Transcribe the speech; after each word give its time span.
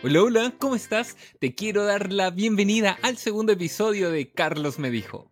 Hola, 0.00 0.22
hola, 0.22 0.54
¿cómo 0.58 0.76
estás? 0.76 1.16
Te 1.40 1.56
quiero 1.56 1.84
dar 1.84 2.12
la 2.12 2.30
bienvenida 2.30 2.96
al 3.02 3.16
segundo 3.16 3.50
episodio 3.50 4.12
de 4.12 4.30
Carlos 4.30 4.78
me 4.78 4.92
dijo. 4.92 5.28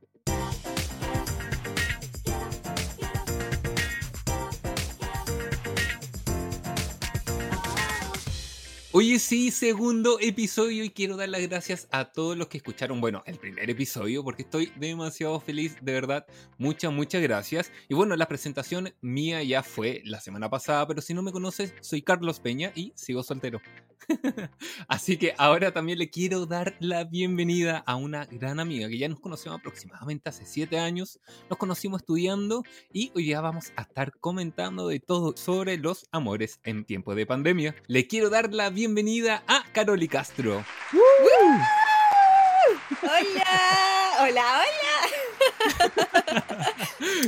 Oye, 8.90 9.20
sí, 9.20 9.52
segundo 9.52 10.18
episodio 10.20 10.82
y 10.82 10.90
quiero 10.90 11.16
dar 11.16 11.28
las 11.28 11.42
gracias 11.42 11.86
a 11.92 12.06
todos 12.06 12.36
los 12.36 12.48
que 12.48 12.56
escucharon, 12.56 13.00
bueno, 13.00 13.22
el 13.26 13.38
primer 13.38 13.70
episodio, 13.70 14.24
porque 14.24 14.42
estoy 14.42 14.72
demasiado 14.74 15.38
feliz, 15.38 15.76
de 15.80 15.92
verdad. 15.92 16.26
Muchas, 16.58 16.92
muchas 16.92 17.22
gracias. 17.22 17.70
Y 17.88 17.94
bueno, 17.94 18.16
la 18.16 18.26
presentación 18.26 18.92
mía 19.00 19.44
ya 19.44 19.62
fue 19.62 20.02
la 20.04 20.20
semana 20.20 20.50
pasada, 20.50 20.88
pero 20.88 21.02
si 21.02 21.14
no 21.14 21.22
me 21.22 21.30
conoces, 21.30 21.72
soy 21.82 22.02
Carlos 22.02 22.40
Peña 22.40 22.72
y 22.74 22.92
sigo 22.96 23.22
soltero. 23.22 23.60
Así 24.88 25.16
que 25.16 25.34
ahora 25.38 25.72
también 25.72 25.98
le 25.98 26.10
quiero 26.10 26.46
dar 26.46 26.76
la 26.80 27.04
bienvenida 27.04 27.82
a 27.86 27.96
una 27.96 28.26
gran 28.26 28.60
amiga 28.60 28.88
que 28.88 28.98
ya 28.98 29.08
nos 29.08 29.20
conocemos 29.20 29.58
aproximadamente 29.58 30.28
hace 30.28 30.46
7 30.46 30.78
años. 30.78 31.20
Nos 31.50 31.58
conocimos 31.58 32.02
estudiando 32.02 32.62
y 32.92 33.10
hoy 33.14 33.26
ya 33.26 33.40
vamos 33.40 33.72
a 33.76 33.82
estar 33.82 34.12
comentando 34.18 34.88
de 34.88 35.00
todo 35.00 35.36
sobre 35.36 35.76
los 35.78 36.06
amores 36.12 36.60
en 36.64 36.84
tiempo 36.84 37.14
de 37.14 37.26
pandemia. 37.26 37.74
Le 37.86 38.06
quiero 38.06 38.30
dar 38.30 38.52
la 38.52 38.70
bienvenida 38.70 39.42
a 39.46 39.64
Caroli 39.72 40.08
Castro. 40.08 40.64
Hola, 43.02 44.10
hola, 44.20 44.62
hola. 44.62 44.96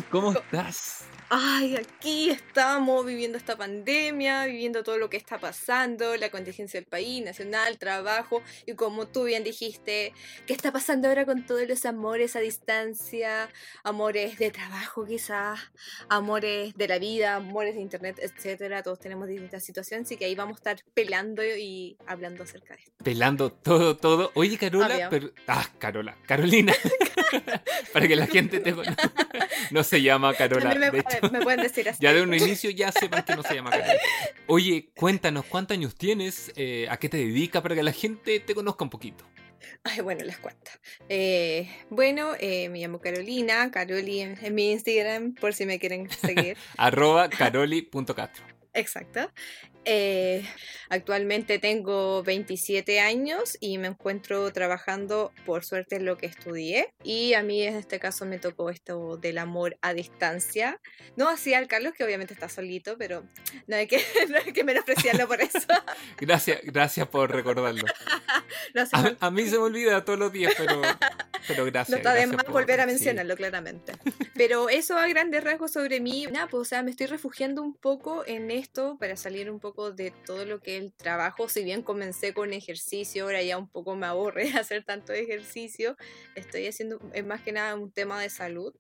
¿Cómo 0.11 0.33
estás? 0.33 1.05
Ay, 1.31 1.77
aquí 1.77 2.31
estamos 2.31 3.05
viviendo 3.05 3.37
esta 3.39 3.57
pandemia, 3.57 4.47
viviendo 4.47 4.83
todo 4.83 4.99
lo 4.99 5.11
que 5.11 5.17
está 5.17 5.39
pasando, 5.39 6.17
la 6.17 6.31
contingencia 6.31 6.81
del 6.81 6.89
país, 6.89 7.25
nacional, 7.25 7.79
trabajo, 7.79 8.43
y 8.67 8.75
como 8.75 9.07
tú 9.07 9.25
bien 9.25 9.45
dijiste, 9.45 10.13
¿qué 10.47 10.53
está 10.53 10.73
pasando 10.73 11.09
ahora 11.09 11.27
con 11.27 11.45
todos 11.45 11.67
los 11.69 11.85
amores 11.85 12.37
a 12.37 12.41
distancia? 12.41 13.49
Amores 13.85 14.39
de 14.39 14.51
trabajo 14.51 15.07
quizás, 15.07 15.61
amores 16.09 16.75
de 16.75 16.89
la 16.89 16.99
vida, 16.99 17.37
amores 17.37 17.75
de 17.75 17.81
internet, 17.81 18.19
etcétera. 18.21 18.83
Todos 18.83 18.99
tenemos 18.99 19.29
distintas 19.29 19.65
situaciones, 19.65 20.07
así 20.07 20.17
que 20.17 20.25
ahí 20.25 20.35
vamos 20.35 20.57
a 20.57 20.59
estar 20.59 20.85
pelando 20.95 21.45
y 21.45 21.97
hablando 22.07 22.45
acerca 22.45 22.75
de 22.75 22.83
esto. 22.83 23.05
Pelando 23.05 23.53
todo, 23.53 23.97
todo. 23.97 24.31
Oye, 24.35 24.57
Carola, 24.57 25.09
pero... 25.11 25.31
ah, 25.47 25.67
Carola, 25.79 26.17
Carolina. 26.27 26.73
Para 27.93 28.09
que 28.09 28.17
la 28.17 28.27
gente 28.27 28.61
te 28.61 28.75
no 29.71 29.85
se 29.85 30.03
llama 30.03 30.35
Carola. 30.35 30.75
Me 31.31 31.41
pueden 31.41 31.63
decir 31.63 31.89
así. 31.89 31.99
Ya 32.03 32.13
de 32.13 32.23
un 32.23 32.35
inicio 32.35 32.71
ya 32.71 32.93
sepan 32.93 33.25
que 33.25 33.37
no 33.37 33.43
se 33.43 33.55
llama 33.55 33.71
Carolina. 33.71 33.99
Oye, 34.47 34.91
cuéntanos, 34.95 35.45
¿cuántos 35.47 35.77
años 35.77 35.95
tienes? 35.95 36.53
Eh, 36.57 36.87
¿A 36.91 36.97
qué 36.99 37.09
te 37.09 37.19
dedicas? 37.19 37.63
Para 37.63 37.75
que 37.75 37.83
la 37.83 37.93
gente 37.93 38.41
te 38.41 38.55
conozca 38.55 38.85
un 38.85 38.91
poquito. 38.91 39.25
Ay, 39.85 40.01
bueno, 40.01 40.25
les 40.25 40.39
cuento. 40.39 40.71
Eh, 41.09 41.69
bueno, 41.91 42.33
eh, 42.39 42.69
me 42.69 42.79
llamo 42.81 43.01
Carolina, 43.01 43.71
Caroli 43.71 44.21
en, 44.21 44.55
mi 44.55 44.73
Instagram, 44.73 45.35
por 45.35 45.55
si 45.55 45.67
me 45.67 45.79
quieren 45.79 46.11
seguir. 46.11 46.57
Arroba 46.77 47.29
caroli.castro. 47.29 48.45
Exacto. 48.75 49.31
Eh, 49.91 50.45
actualmente 50.91 51.59
tengo 51.59 52.23
27 52.23 53.01
años 53.01 53.57
y 53.59 53.79
me 53.79 53.89
encuentro 53.89 54.53
trabajando, 54.53 55.33
por 55.47 55.65
suerte, 55.65 55.97
en 55.97 56.05
lo 56.05 56.19
que 56.19 56.27
estudié. 56.27 56.93
Y 57.03 57.33
a 57.33 57.43
mí 57.43 57.63
en 57.63 57.75
este 57.75 57.99
caso 57.99 58.27
me 58.27 58.39
tocó 58.39 58.69
esto 58.69 59.17
del 59.17 59.39
amor 59.39 59.79
a 59.81 59.95
distancia. 59.95 60.79
No 61.17 61.31
así 61.31 61.55
al 61.55 61.69
Carlos, 61.69 61.95
que 61.97 62.05
obviamente 62.05 62.35
está 62.35 62.51
solito, 62.51 62.99
pero 62.99 63.25
no 63.67 63.77
hay 63.77 63.87
que, 63.87 63.97
no 64.29 64.37
hay 64.37 64.53
que 64.53 64.63
menospreciarlo 64.63 65.27
por 65.27 65.41
eso. 65.41 65.59
gracias, 66.19 66.61
gracias 66.65 67.09
por 67.09 67.35
recordarlo. 67.35 67.87
a, 69.21 69.31
mí 69.31 69.47
se 69.47 69.53
me 69.53 69.65
olvida 69.65 70.05
todos 70.05 70.19
los 70.19 70.31
días, 70.31 70.53
pero, 70.59 70.83
pero 71.47 71.65
gracias. 71.65 71.91
No 71.91 71.97
está 71.97 72.15
de 72.15 72.27
más 72.27 72.47
volver 72.47 72.81
a 72.81 72.87
mencionarlo, 72.87 73.37
claramente. 73.37 73.93
Pero 74.35 74.69
eso 74.69 74.97
a 74.97 75.07
grandes 75.07 75.45
rasgos 75.45 75.73
sobre 75.73 76.01
mí, 76.01 76.27
nada, 76.31 76.47
pues 76.49 76.61
o 76.63 76.65
sea, 76.65 76.83
me 76.83 76.91
estoy 76.91 77.07
refugiando 77.07 77.63
un 77.63 77.75
poco 77.75 78.25
en 78.27 78.51
esto 78.51 78.97
para 78.99 79.17
salir 79.17 79.51
un 79.51 79.61
poco 79.61 79.93
de 79.93 80.11
todo 80.11 80.45
lo 80.45 80.61
que 80.61 80.77
es 80.77 80.83
el 80.83 80.93
trabajo. 80.93 81.49
Si 81.49 81.63
bien 81.65 81.83
comencé 81.83 82.35
con 82.35 82.53
ejercicio, 82.53 83.25
ahora 83.25 83.43
ya 83.43 83.59
un 83.59 83.69
poco 83.69 83.95
me 83.97 84.07
aburre 84.07 84.53
hacer 84.59 84.85
tanto 84.85 85.13
ejercicio. 85.13 85.97
Estoy 86.35 86.67
haciendo, 86.67 87.01
es 87.13 87.25
más 87.25 87.43
que 87.43 87.53
nada 87.53 87.75
un 87.75 87.91
tema 87.91 88.21
de 88.21 88.31
salud, 88.31 88.75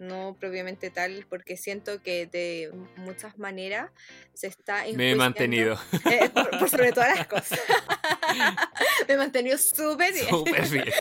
no 0.00 0.36
propiamente 0.38 0.90
tal, 0.90 1.26
porque 1.28 1.56
siento 1.56 2.02
que 2.02 2.26
de 2.26 2.72
muchas 2.96 3.38
maneras 3.38 3.90
se 4.34 4.48
está... 4.48 4.84
Me 4.94 5.12
he 5.12 5.14
mantenido. 5.14 5.78
Eh, 6.10 6.30
por, 6.30 6.68
sobre 6.68 6.92
todas 6.92 7.16
las 7.16 7.26
cosas. 7.26 7.60
me 9.08 9.14
he 9.14 9.16
mantenido 9.16 9.58
súper 9.58 10.12
bien. 10.12 10.28
Súper 10.28 10.68
bien. 10.68 10.84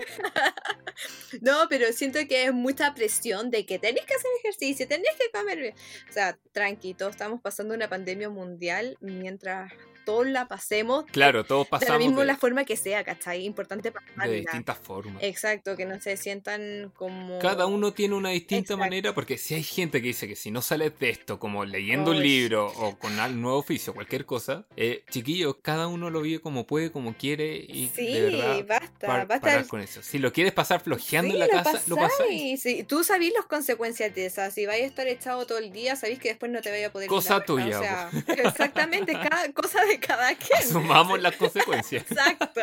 No, 1.41 1.67
pero 1.69 1.93
siento 1.93 2.19
que 2.27 2.45
es 2.45 2.53
mucha 2.53 2.93
presión 2.93 3.51
de 3.51 3.65
que 3.65 3.79
tenés 3.79 4.05
que 4.05 4.15
hacer 4.15 4.29
ejercicio, 4.39 4.87
tenés 4.87 5.15
que 5.17 5.31
comer 5.31 5.59
bien. 5.59 5.75
O 6.09 6.11
sea, 6.11 6.37
tranqui, 6.51 6.93
todos 6.93 7.11
estamos 7.11 7.39
pasando 7.41 7.73
una 7.73 7.87
pandemia 7.87 8.29
mundial 8.29 8.97
mientras 8.99 9.71
todos 10.09 10.25
la 10.25 10.47
pasemos. 10.47 11.05
Claro, 11.11 11.43
todos 11.43 11.67
pasamos. 11.67 11.93
De 11.93 11.99
la 11.99 12.07
misma 12.09 12.25
la 12.25 12.35
forma 12.35 12.65
que 12.65 12.75
sea, 12.75 13.03
¿cachai? 13.03 13.45
Importante 13.45 13.91
para 13.91 14.27
De 14.27 14.37
distintas 14.37 14.79
formas. 14.79 15.21
Exacto, 15.21 15.75
que 15.75 15.85
no 15.85 16.01
se 16.01 16.17
sientan 16.17 16.91
como. 16.95 17.37
Cada 17.37 17.67
uno 17.67 17.93
tiene 17.93 18.15
una 18.15 18.29
distinta 18.29 18.75
manera, 18.75 19.13
porque 19.13 19.37
si 19.37 19.53
hay 19.53 19.61
gente 19.61 20.01
que 20.01 20.07
dice 20.07 20.27
que 20.27 20.35
si 20.35 20.49
no 20.49 20.63
sales 20.63 20.97
de 20.97 21.11
esto, 21.11 21.37
como 21.37 21.63
leyendo 21.63 22.09
un 22.09 22.23
libro 22.23 22.65
o 22.65 22.97
con 22.97 23.19
un 23.19 23.41
nuevo 23.41 23.59
oficio, 23.59 23.93
cualquier 23.93 24.25
cosa, 24.25 24.65
eh, 24.75 25.03
chiquillos, 25.11 25.57
cada 25.61 25.87
uno 25.87 26.09
lo 26.09 26.21
vive 26.21 26.41
como 26.41 26.65
puede, 26.65 26.91
como 26.91 27.13
quiere 27.13 27.57
y 27.57 27.91
sí, 27.93 28.07
de 28.07 28.31
verdad, 28.31 28.65
basta, 28.67 29.25
basta. 29.25 29.63
con 29.67 29.81
eso. 29.81 30.01
Si 30.01 30.17
lo 30.17 30.33
quieres 30.33 30.53
pasar 30.53 30.81
flojeando 30.81 31.35
en 31.35 31.39
la 31.39 31.49
casa, 31.49 31.83
lo 31.85 31.97
pasáis. 31.97 32.63
Sí, 32.63 32.83
tú 32.83 33.03
sabés 33.03 33.31
las 33.35 33.45
consecuencias 33.45 34.15
de 34.15 34.25
esas. 34.25 34.55
Si 34.55 34.65
vais 34.65 34.81
a 34.81 34.85
estar 34.87 35.07
echado 35.07 35.45
todo 35.45 35.59
el 35.59 35.71
día, 35.71 35.95
sabéis 35.95 36.17
que 36.17 36.29
después 36.29 36.51
no 36.51 36.61
te 36.61 36.71
vaya 36.71 36.87
a 36.87 36.91
poder. 36.91 37.07
Cosa 37.07 37.41
tuya. 37.41 37.77
O 37.77 37.81
sea, 37.83 38.09
exactamente, 38.37 39.13
cada 39.13 39.51
cosa 39.53 39.85
de 39.85 39.98
cada 39.99 40.35
quien. 40.35 40.59
Asumamos 40.59 41.21
las 41.21 41.35
consecuencias. 41.35 42.05
Exacto. 42.09 42.61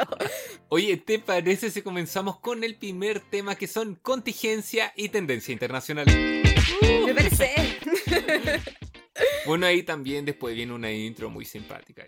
Oye, 0.69 0.97
¿te 0.97 1.19
parece 1.19 1.71
si 1.71 1.83
comenzamos 1.83 2.39
con 2.41 2.65
el 2.65 2.77
primer 2.77 3.21
tema 3.21 3.55
que 3.55 3.67
son 3.67 3.95
contingencia 3.97 4.93
y 4.97 5.09
tendencia 5.09 5.53
internacional? 5.53 6.07
me 6.07 7.15
parece. 7.15 7.79
bueno, 9.47 9.67
ahí 9.67 9.83
también 9.83 10.25
después 10.25 10.55
viene 10.55 10.73
una 10.73 10.91
intro 10.91 11.31
muy 11.31 11.45
simpática. 11.45 12.05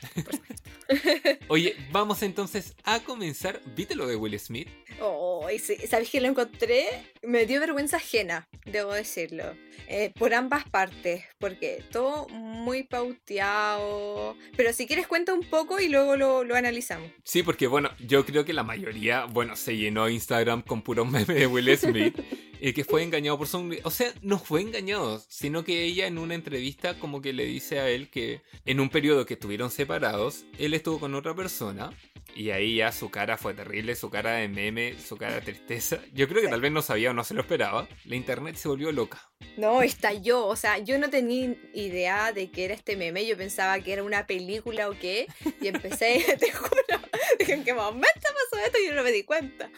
Oye, 1.48 1.76
vamos 1.92 2.22
entonces 2.22 2.74
a 2.84 3.00
comenzar. 3.00 3.60
¿Viste 3.74 3.94
lo 3.94 4.06
de 4.06 4.16
Will 4.16 4.38
Smith? 4.38 4.68
Oh, 5.00 5.46
sí. 5.58 5.76
¿Sabes 5.86 6.10
que 6.10 6.20
lo 6.20 6.28
encontré? 6.28 6.86
Me 7.22 7.46
dio 7.46 7.60
vergüenza 7.60 7.96
ajena, 7.98 8.48
debo 8.64 8.92
decirlo. 8.92 9.54
Eh, 9.88 10.12
por 10.18 10.34
ambas 10.34 10.68
partes, 10.68 11.24
porque 11.38 11.82
todo 11.90 12.28
muy 12.28 12.82
pauteado. 12.84 14.36
Pero 14.56 14.72
si 14.72 14.86
quieres 14.86 15.06
cuenta 15.06 15.34
un 15.34 15.42
poco 15.42 15.80
y 15.80 15.88
luego 15.88 16.16
lo, 16.16 16.44
lo 16.44 16.54
analizamos. 16.54 17.10
Sí, 17.24 17.42
porque 17.42 17.66
bueno, 17.66 17.90
yo 17.98 18.24
creo 18.24 18.44
que 18.44 18.52
la 18.52 18.62
mayoría, 18.62 19.24
bueno, 19.24 19.56
se 19.56 19.76
llenó 19.76 20.08
Instagram 20.08 20.62
con 20.62 20.82
puro 20.82 21.04
meme 21.04 21.34
de 21.34 21.46
Will 21.46 21.76
Smith. 21.76 22.18
y 22.60 22.72
que 22.72 22.84
fue 22.84 23.02
engañado 23.02 23.38
por 23.38 23.48
su... 23.48 23.78
O 23.84 23.90
sea, 23.90 24.12
no 24.22 24.38
fue 24.38 24.60
engañado, 24.60 25.22
sino 25.28 25.64
que 25.64 25.84
ella 25.84 26.06
en 26.06 26.18
una 26.18 26.34
entrevista 26.34 26.98
como 26.98 27.20
que 27.20 27.32
le 27.32 27.44
dice 27.44 27.80
a 27.80 27.88
él 27.88 28.10
que 28.10 28.42
en 28.66 28.80
un 28.80 28.90
periodo 28.90 29.26
que 29.26 29.34
estuvieron 29.34 29.70
separados, 29.70 30.44
él 30.58 30.74
estuvo 30.74 31.00
con 31.00 31.14
otra 31.14 31.34
persona 31.34 31.90
y 32.34 32.50
ahí 32.50 32.76
ya 32.76 32.92
su 32.92 33.10
cara 33.10 33.36
fue 33.36 33.54
terrible, 33.54 33.94
su 33.96 34.10
cara 34.10 34.34
de 34.34 34.48
meme, 34.48 34.96
su 34.98 35.16
cara 35.16 35.36
de 35.36 35.40
tristeza. 35.40 36.00
Yo 36.12 36.28
creo 36.28 36.42
que 36.42 36.48
tal 36.48 36.60
vez 36.60 36.72
no 36.72 36.82
sabía 36.82 37.10
o 37.10 37.14
no 37.14 37.24
se 37.24 37.34
lo 37.34 37.40
esperaba. 37.40 37.88
La 38.04 38.16
internet 38.16 38.56
se 38.56 38.68
volvió 38.68 38.92
loca. 38.92 39.30
No, 39.56 39.82
estalló. 39.82 40.46
O 40.46 40.56
sea, 40.56 40.78
yo 40.78 40.98
no 40.98 41.10
tenía 41.10 41.56
idea 41.74 42.32
de 42.32 42.50
que 42.50 42.66
era 42.66 42.74
este 42.74 42.96
meme. 42.96 43.26
Yo 43.26 43.36
pensaba 43.36 43.80
que 43.80 43.92
era 43.92 44.02
una 44.02 44.26
película 44.26 44.88
o 44.88 44.98
qué. 44.98 45.26
Y 45.60 45.68
empecé, 45.68 46.24
te 46.38 46.52
juro, 46.52 47.00
¿en 47.38 47.64
qué 47.64 47.74
momento 47.74 48.20
pasó 48.22 48.64
esto? 48.64 48.78
Y 48.78 48.88
yo 48.88 48.94
no 48.94 49.02
me 49.02 49.12
di 49.12 49.24
cuenta. 49.24 49.70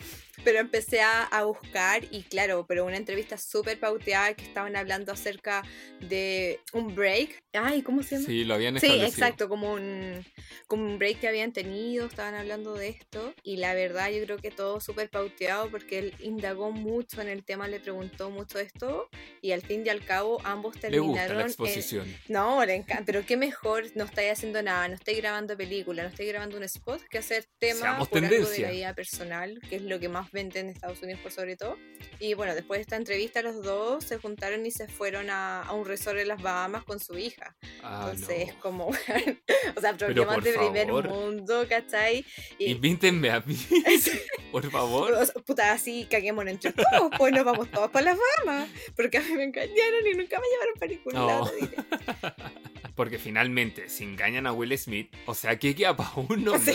Pero 0.44 0.58
empecé 0.58 1.00
a, 1.00 1.24
a 1.24 1.44
buscar 1.44 2.04
y 2.10 2.22
claro, 2.24 2.66
pero 2.66 2.84
una 2.84 2.96
entrevista 2.96 3.36
súper 3.38 3.78
pauteada 3.78 4.34
que 4.34 4.44
estaban 4.44 4.76
hablando 4.76 5.12
acerca 5.12 5.62
de 6.00 6.60
un 6.72 6.94
break. 6.94 7.42
Ay, 7.52 7.82
¿cómo 7.82 8.02
se 8.02 8.16
llama? 8.16 8.26
Sí, 8.26 8.44
lo 8.44 8.54
habían 8.54 8.78
Sí, 8.80 9.00
exacto, 9.00 9.48
como 9.48 9.72
un, 9.74 10.24
como 10.66 10.84
un 10.84 10.98
break 10.98 11.20
que 11.20 11.28
habían 11.28 11.52
tenido, 11.52 12.06
estaban 12.06 12.34
hablando 12.34 12.74
de 12.74 12.88
esto 12.88 13.34
y 13.42 13.56
la 13.58 13.74
verdad 13.74 14.10
yo 14.10 14.22
creo 14.24 14.38
que 14.38 14.50
todo 14.50 14.80
súper 14.80 15.10
pauteado 15.10 15.70
porque 15.70 15.98
él 15.98 16.14
indagó 16.20 16.70
mucho 16.72 17.20
en 17.20 17.28
el 17.28 17.44
tema, 17.44 17.68
le 17.68 17.80
preguntó 17.80 18.30
mucho 18.30 18.58
de 18.58 18.64
esto 18.64 19.08
y 19.42 19.52
al 19.52 19.62
fin 19.62 19.82
y 19.86 19.90
al 19.90 20.04
cabo 20.04 20.40
ambos 20.44 20.74
Le 20.82 20.98
gusta 20.98 21.26
terminaron... 21.26 21.36
la 21.36 21.42
en- 21.42 21.48
exposición. 21.48 22.16
no, 22.28 22.64
le 22.64 22.74
encanta, 22.76 23.04
pero 23.04 23.24
qué 23.26 23.36
mejor, 23.36 23.84
no 23.94 24.04
estáis 24.04 24.32
haciendo 24.32 24.62
nada, 24.62 24.88
no 24.88 24.94
estáis 24.94 25.18
grabando 25.18 25.56
película, 25.56 26.02
no 26.02 26.08
estáis 26.08 26.28
grabando 26.30 26.56
un 26.56 26.62
spot 26.64 27.02
que 27.10 27.18
hacer 27.18 27.44
tema 27.58 27.80
Seamos 27.80 28.08
por 28.08 28.24
algo 28.24 28.48
de 28.48 28.58
la 28.60 28.70
vida 28.70 28.94
personal, 28.94 29.60
que 29.68 29.76
es 29.76 29.82
lo 29.82 30.00
que 30.00 30.08
más 30.08 30.31
venden 30.32 30.67
en 30.69 30.75
Estados 30.75 31.00
Unidos 31.02 31.20
por 31.23 31.31
sobre 31.32 31.56
todo. 31.56 31.76
Y 32.19 32.34
bueno, 32.34 32.55
después 32.55 32.79
de 32.79 32.82
esta 32.82 32.96
entrevista 32.96 33.43
los 33.43 33.62
dos 33.62 34.05
se 34.05 34.19
juntaron 34.19 34.64
y 34.67 34.70
se 34.70 34.88
fueron 34.88 35.31
a, 35.31 35.62
a 35.62 35.73
un 35.73 35.84
resort 35.87 36.19
en 36.19 36.29
las 36.29 36.40
Bahamas 36.43 36.84
con 36.84 36.99
su 37.00 37.17
hija. 37.19 37.55
Ah, 37.82 38.08
Entonces 38.11 38.49
es 38.49 38.55
no. 38.55 38.61
como, 38.61 38.87
o 39.76 39.81
sea, 39.81 39.96
problemas 39.96 40.43
de 40.43 40.52
primer 40.55 40.87
favor. 40.87 41.08
mundo, 41.08 41.67
¿cachai? 41.69 42.25
Y, 42.58 42.73
Invítenme 42.73 43.31
a 43.31 43.40
mí, 43.40 43.56
por 44.52 44.70
favor. 44.70 45.14
puta, 45.44 45.73
así 45.73 46.06
caguémonos 46.11 46.52
entre 46.52 46.73
todos, 46.73 47.11
pues 47.19 47.32
nos 47.32 47.44
vamos 47.44 47.70
todos 47.70 47.90
para 47.90 48.06
las 48.12 48.19
Bahamas, 48.44 48.69
porque 48.96 49.19
a 49.19 49.20
mí 49.20 49.32
me 49.35 49.44
engañaron 49.44 50.06
y 50.06 50.17
nunca 50.17 50.38
me 50.40 50.46
llevaron 50.49 50.75
para 50.78 50.93
ningún 50.93 51.12
No. 51.14 51.26
lado. 51.26 51.50
Porque 52.94 53.19
finalmente, 53.19 53.88
si 53.88 54.05
engañan 54.05 54.46
a 54.46 54.52
Will 54.52 54.76
Smith, 54.78 55.14
o 55.26 55.35
sea, 55.35 55.58
¿qué 55.58 55.75
queda 55.75 55.96
para 55.96 56.11
uno? 56.28 56.58
Sí, 56.58 56.73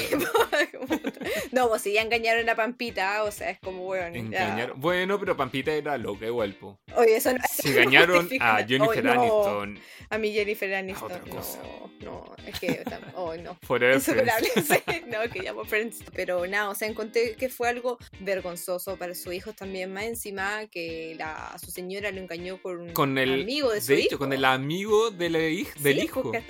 pues, 0.87 0.96
no, 1.51 1.67
pues 1.69 1.81
si 1.81 1.93
ya 1.93 2.01
engañaron 2.01 2.47
a 2.49 2.55
Pampita, 2.55 3.23
o 3.23 3.31
sea, 3.31 3.49
es 3.49 3.59
como, 3.59 3.87
weón. 3.87 4.13
ya. 4.13 4.19
Engañar... 4.19 4.73
Bueno, 4.75 5.19
pero 5.19 5.35
Pampita 5.37 5.71
era 5.73 5.97
loca 5.97 6.25
igual, 6.25 6.53
po. 6.55 6.79
Oye, 6.95 7.17
eso 7.17 7.31
no 7.33 7.39
engañaron 7.63 8.27
a 8.41 8.57
Jennifer 8.65 9.03
no, 9.03 9.11
Aniston, 9.11 9.79
A 10.09 10.17
mi 10.17 10.31
Jennifer 10.33 10.73
Aniston. 10.75 11.11
otra 11.11 11.19
cosa. 11.21 11.59
No, 12.01 12.25
no, 12.35 12.35
es 12.45 12.59
que. 12.59 12.83
Oh, 13.15 13.35
no. 13.37 13.57
Forever 13.63 14.01
no, 15.07 15.31
que 15.31 15.41
llamo 15.41 15.65
Friends. 15.65 16.03
Pero 16.13 16.45
nada, 16.47 16.69
o 16.69 16.75
sea, 16.75 16.87
encontré 16.87 17.35
que 17.35 17.49
fue 17.49 17.67
algo 17.69 17.97
vergonzoso 18.19 18.97
para 18.97 19.15
su 19.15 19.31
hijo 19.33 19.53
también, 19.53 19.91
más 19.93 20.03
encima 20.05 20.65
que 20.67 21.15
la, 21.17 21.55
su 21.63 21.71
señora 21.71 22.11
lo 22.11 22.19
engañó 22.19 22.61
con 22.61 22.79
un 22.79 22.93
Con 22.93 23.17
el, 23.17 23.41
amigo 23.41 23.71
de 23.71 23.81
su 23.81 23.87
de 23.87 23.99
hijo. 23.99 24.05
hecho, 24.07 24.17
con 24.19 24.33
el 24.33 24.45
amigo 24.45 25.11
de 25.11 25.29
la 25.29 25.39
hij- 25.39 25.73
del 25.79 25.97
Sí, 25.99 26.05
hijo. 26.05 26.23
pues. 26.31 26.43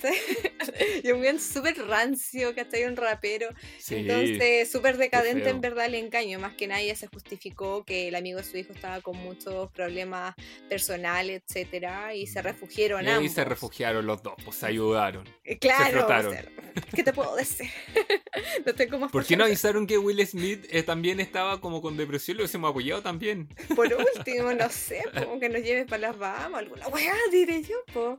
Y 1.04 1.12
un 1.12 1.22
bien 1.22 1.40
súper 1.40 1.78
rancio, 1.88 2.54
¿cachai? 2.56 2.86
Un 2.86 2.96
rapero. 2.98 3.50
Sí, 3.80 3.96
Entonces, 3.96 4.70
súper 4.78 4.98
decadente 4.98 5.50
en 5.50 5.62
verdad 5.62 5.86
el 5.86 5.96
engaño. 5.96 6.40
Más 6.40 6.54
que 6.54 6.68
nadie 6.68 6.96
se 6.96 7.08
justificó 7.08 7.84
que 7.84 8.08
el 8.08 8.16
amigo 8.16 8.38
de 8.38 8.44
su 8.44 8.58
hijo 8.58 8.74
estaba 8.74 9.02
con 9.02 9.18
muchos 9.18 9.72
problemas 9.72 10.36
personales, 10.70 11.42
etcétera, 11.48 12.14
y 12.14 12.28
se 12.28 12.42
refugiaron 12.42 13.04
y 13.06 13.10
ambos. 13.10 13.32
se 13.32 13.44
refugiaron 13.44 14.06
los 14.06 14.22
dos, 14.22 14.36
pues 14.44 14.58
se 14.58 14.68
ayudaron. 14.68 15.28
Eh, 15.44 15.58
Claro, 15.58 16.00
frotaron. 16.00 16.28
o 16.28 16.36
sea, 16.36 16.46
¿qué 16.96 17.04
te 17.04 17.14
puedo 17.14 17.36
decir? 17.36 17.70
no 18.66 18.74
tengo 18.76 19.00
más 19.00 19.12
¿Por 19.12 19.26
qué 19.26 19.36
no 19.36 19.44
avisaron 19.46 19.88
que 19.88 19.98
Will 19.98 20.26
Smith 20.28 20.66
eh, 20.70 20.84
también 20.84 21.20
estaba 21.20 21.60
como 21.60 21.82
con 21.82 21.98
depresión? 21.98 22.38
Lo 22.38 22.44
hubiésemos 22.44 22.70
apoyado 22.70 23.02
también. 23.02 23.48
Por 23.76 23.88
último, 24.18 24.54
no 24.54 24.70
sé, 24.70 25.04
como 25.14 25.40
que 25.40 25.50
nos 25.50 25.62
lleves 25.64 25.86
para 25.88 26.10
las 26.10 26.18
Bahamas, 26.18 26.60
alguna 26.62 26.88
weá, 26.88 27.14
diré 27.32 27.64
yo, 27.64 27.76
po. 27.94 28.18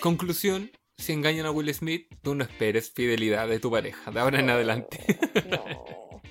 Conclusión, 0.00 0.70
si 0.98 1.12
engañan 1.12 1.46
a 1.46 1.50
Will 1.50 1.72
Smith, 1.72 2.06
tú 2.22 2.34
no 2.34 2.44
esperes 2.44 2.90
fidelidad 2.90 3.48
de 3.48 3.60
tu 3.60 3.70
pareja, 3.70 4.10
de 4.10 4.20
ahora 4.20 4.40
en 4.40 4.50
adelante. 4.50 4.98
No, 5.48 5.64
no. 5.64 6.22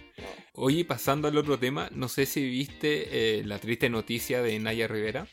Oye, 0.54 0.86
pasando 0.86 1.28
al 1.28 1.38
otro 1.38 1.58
tema, 1.58 1.90
no 1.94 2.10
sé 2.10 2.26
si 2.26 2.44
viste 2.48 3.40
eh, 3.40 3.44
la 3.46 3.60
triste 3.60 3.90
noticia 3.90 4.42
de 4.42 4.60
Naya 4.60 4.88
Rivera. 4.88 5.28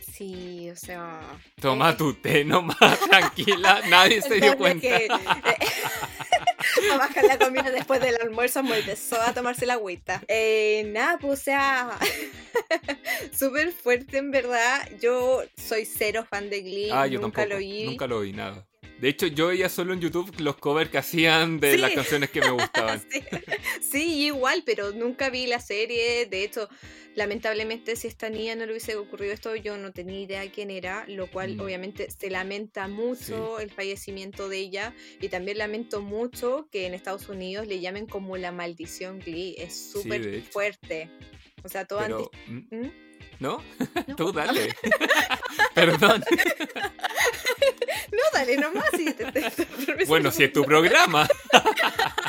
Sí, 0.00 0.68
o 0.70 0.76
sea. 0.76 1.20
Toma 1.60 1.90
eh, 1.90 1.94
tu 1.96 2.14
té 2.14 2.44
nomás, 2.44 2.98
tranquila, 3.10 3.82
nadie 3.88 4.20
se 4.22 4.40
dio 4.40 4.56
cuenta. 4.56 4.80
que, 4.80 5.06
eh, 5.06 5.08
a 6.92 6.96
bajar 6.96 7.24
la 7.24 7.38
comida 7.38 7.70
después 7.70 8.00
del 8.00 8.16
almuerzo 8.20 8.60
empezó 8.60 9.20
a 9.20 9.32
tomarse 9.32 9.66
la 9.66 9.74
agüita. 9.74 10.22
Eh, 10.28 10.84
nada, 10.88 11.18
pues 11.18 11.40
o 11.40 11.42
sea, 11.42 11.98
súper 13.32 13.72
fuerte 13.72 14.18
en 14.18 14.30
verdad. 14.30 14.88
Yo 15.00 15.42
soy 15.56 15.84
cero 15.84 16.26
fan 16.28 16.50
de 16.50 16.62
Glee, 16.62 16.90
Ah, 16.90 17.06
yo 17.06 17.20
nunca 17.20 17.42
tampoco, 17.42 17.54
lo 17.54 17.58
vi. 17.58 17.84
nunca 17.84 18.06
lo 18.06 18.20
vi, 18.20 18.32
nada. 18.32 18.66
De 19.02 19.08
hecho, 19.08 19.26
yo 19.26 19.48
veía 19.48 19.68
solo 19.68 19.92
en 19.94 20.00
YouTube 20.00 20.32
los 20.38 20.56
covers 20.58 20.88
que 20.88 20.96
hacían 20.98 21.58
de 21.58 21.72
Sí. 21.72 21.78
las 21.78 21.90
canciones 21.92 22.30
que 22.30 22.40
me 22.40 22.50
gustaban. 22.52 23.02
Sí, 23.10 23.20
sí, 23.80 24.24
igual, 24.26 24.62
pero 24.64 24.92
nunca 24.92 25.28
vi 25.28 25.46
la 25.48 25.58
serie. 25.58 26.24
De 26.26 26.44
hecho, 26.44 26.68
lamentablemente, 27.16 27.96
si 27.96 28.06
esta 28.06 28.30
niña 28.30 28.54
no 28.54 28.64
le 28.64 28.70
hubiese 28.70 28.94
ocurrido 28.94 29.32
esto, 29.34 29.56
yo 29.56 29.76
no 29.76 29.90
tenía 29.92 30.20
idea 30.20 30.50
quién 30.52 30.70
era, 30.70 31.04
lo 31.08 31.26
cual 31.26 31.56
Mm. 31.56 31.60
obviamente 31.62 32.08
se 32.16 32.30
lamenta 32.30 32.86
mucho 32.86 33.58
el 33.58 33.70
fallecimiento 33.72 34.48
de 34.48 34.58
ella. 34.58 34.94
Y 35.20 35.28
también 35.30 35.58
lamento 35.58 36.00
mucho 36.00 36.68
que 36.70 36.86
en 36.86 36.94
Estados 36.94 37.28
Unidos 37.28 37.66
le 37.66 37.80
llamen 37.80 38.06
como 38.06 38.36
la 38.36 38.52
maldición 38.52 39.18
Glee. 39.18 39.56
Es 39.58 39.90
súper 39.92 40.42
fuerte. 40.42 41.10
O 41.64 41.68
sea, 41.68 41.84
todo 41.86 41.98
Pero, 42.02 42.30
antes. 42.46 42.70
¿mm? 42.70 42.76
¿Mm? 42.86 42.92
¿no? 43.40 43.62
No, 44.06 44.14
Tú 44.16 44.32
dale. 44.32 44.76
Perdón. 45.74 46.22
No, 48.12 48.18
dale 48.32 48.56
nomás. 48.56 48.84
Sí, 48.96 49.06
te- 49.12 49.24
te- 49.32 49.50
te- 49.50 50.04
Bueno, 50.06 50.30
si 50.30 50.44
es 50.44 50.52
tu 50.52 50.64
programa. 50.64 51.28